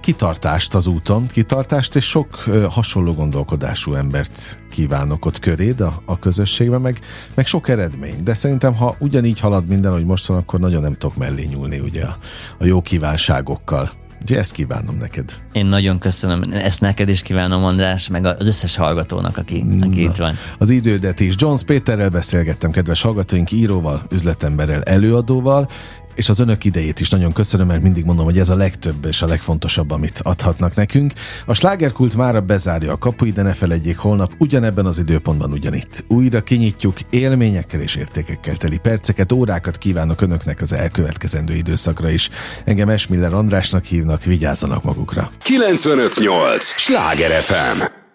[0.00, 6.18] Kitartást az úton, kitartást, és sok uh, hasonló gondolkodású embert kívánok ott köréd a, a
[6.18, 6.98] közösségben, meg,
[7.34, 8.22] meg sok eredmény.
[8.22, 11.78] De szerintem, ha ugyanígy halad minden, hogy most van, akkor nagyon nem tudok mellé nyúlni
[11.78, 12.16] ugye a,
[12.58, 13.90] a jó kívánságokkal.
[14.26, 15.24] Úgyhogy ezt kívánom neked.
[15.52, 16.42] Én nagyon köszönöm.
[16.52, 20.34] Ezt neked is kívánom, András, meg az összes hallgatónak, aki, aki itt van.
[20.58, 21.34] Az idődet is.
[21.38, 25.68] Jones Péterrel beszélgettem, kedves hallgatóink, íróval, üzletemberrel, előadóval,
[26.16, 29.22] és az önök idejét is nagyon köszönöm, mert mindig mondom, hogy ez a legtöbb és
[29.22, 31.12] a legfontosabb, amit adhatnak nekünk.
[31.46, 36.04] A slágerkult mára bezárja a kapuit, de ne felejtjék, holnap ugyanebben az időpontban ugyanitt.
[36.08, 42.30] Újra kinyitjuk élményekkel és értékekkel teli perceket, órákat kívánok önöknek az elkövetkezendő időszakra is.
[42.64, 45.30] Engem Esmiller Andrásnak hívnak, vigyázzanak magukra.
[45.42, 46.64] 958!
[46.64, 48.05] Sláger FM!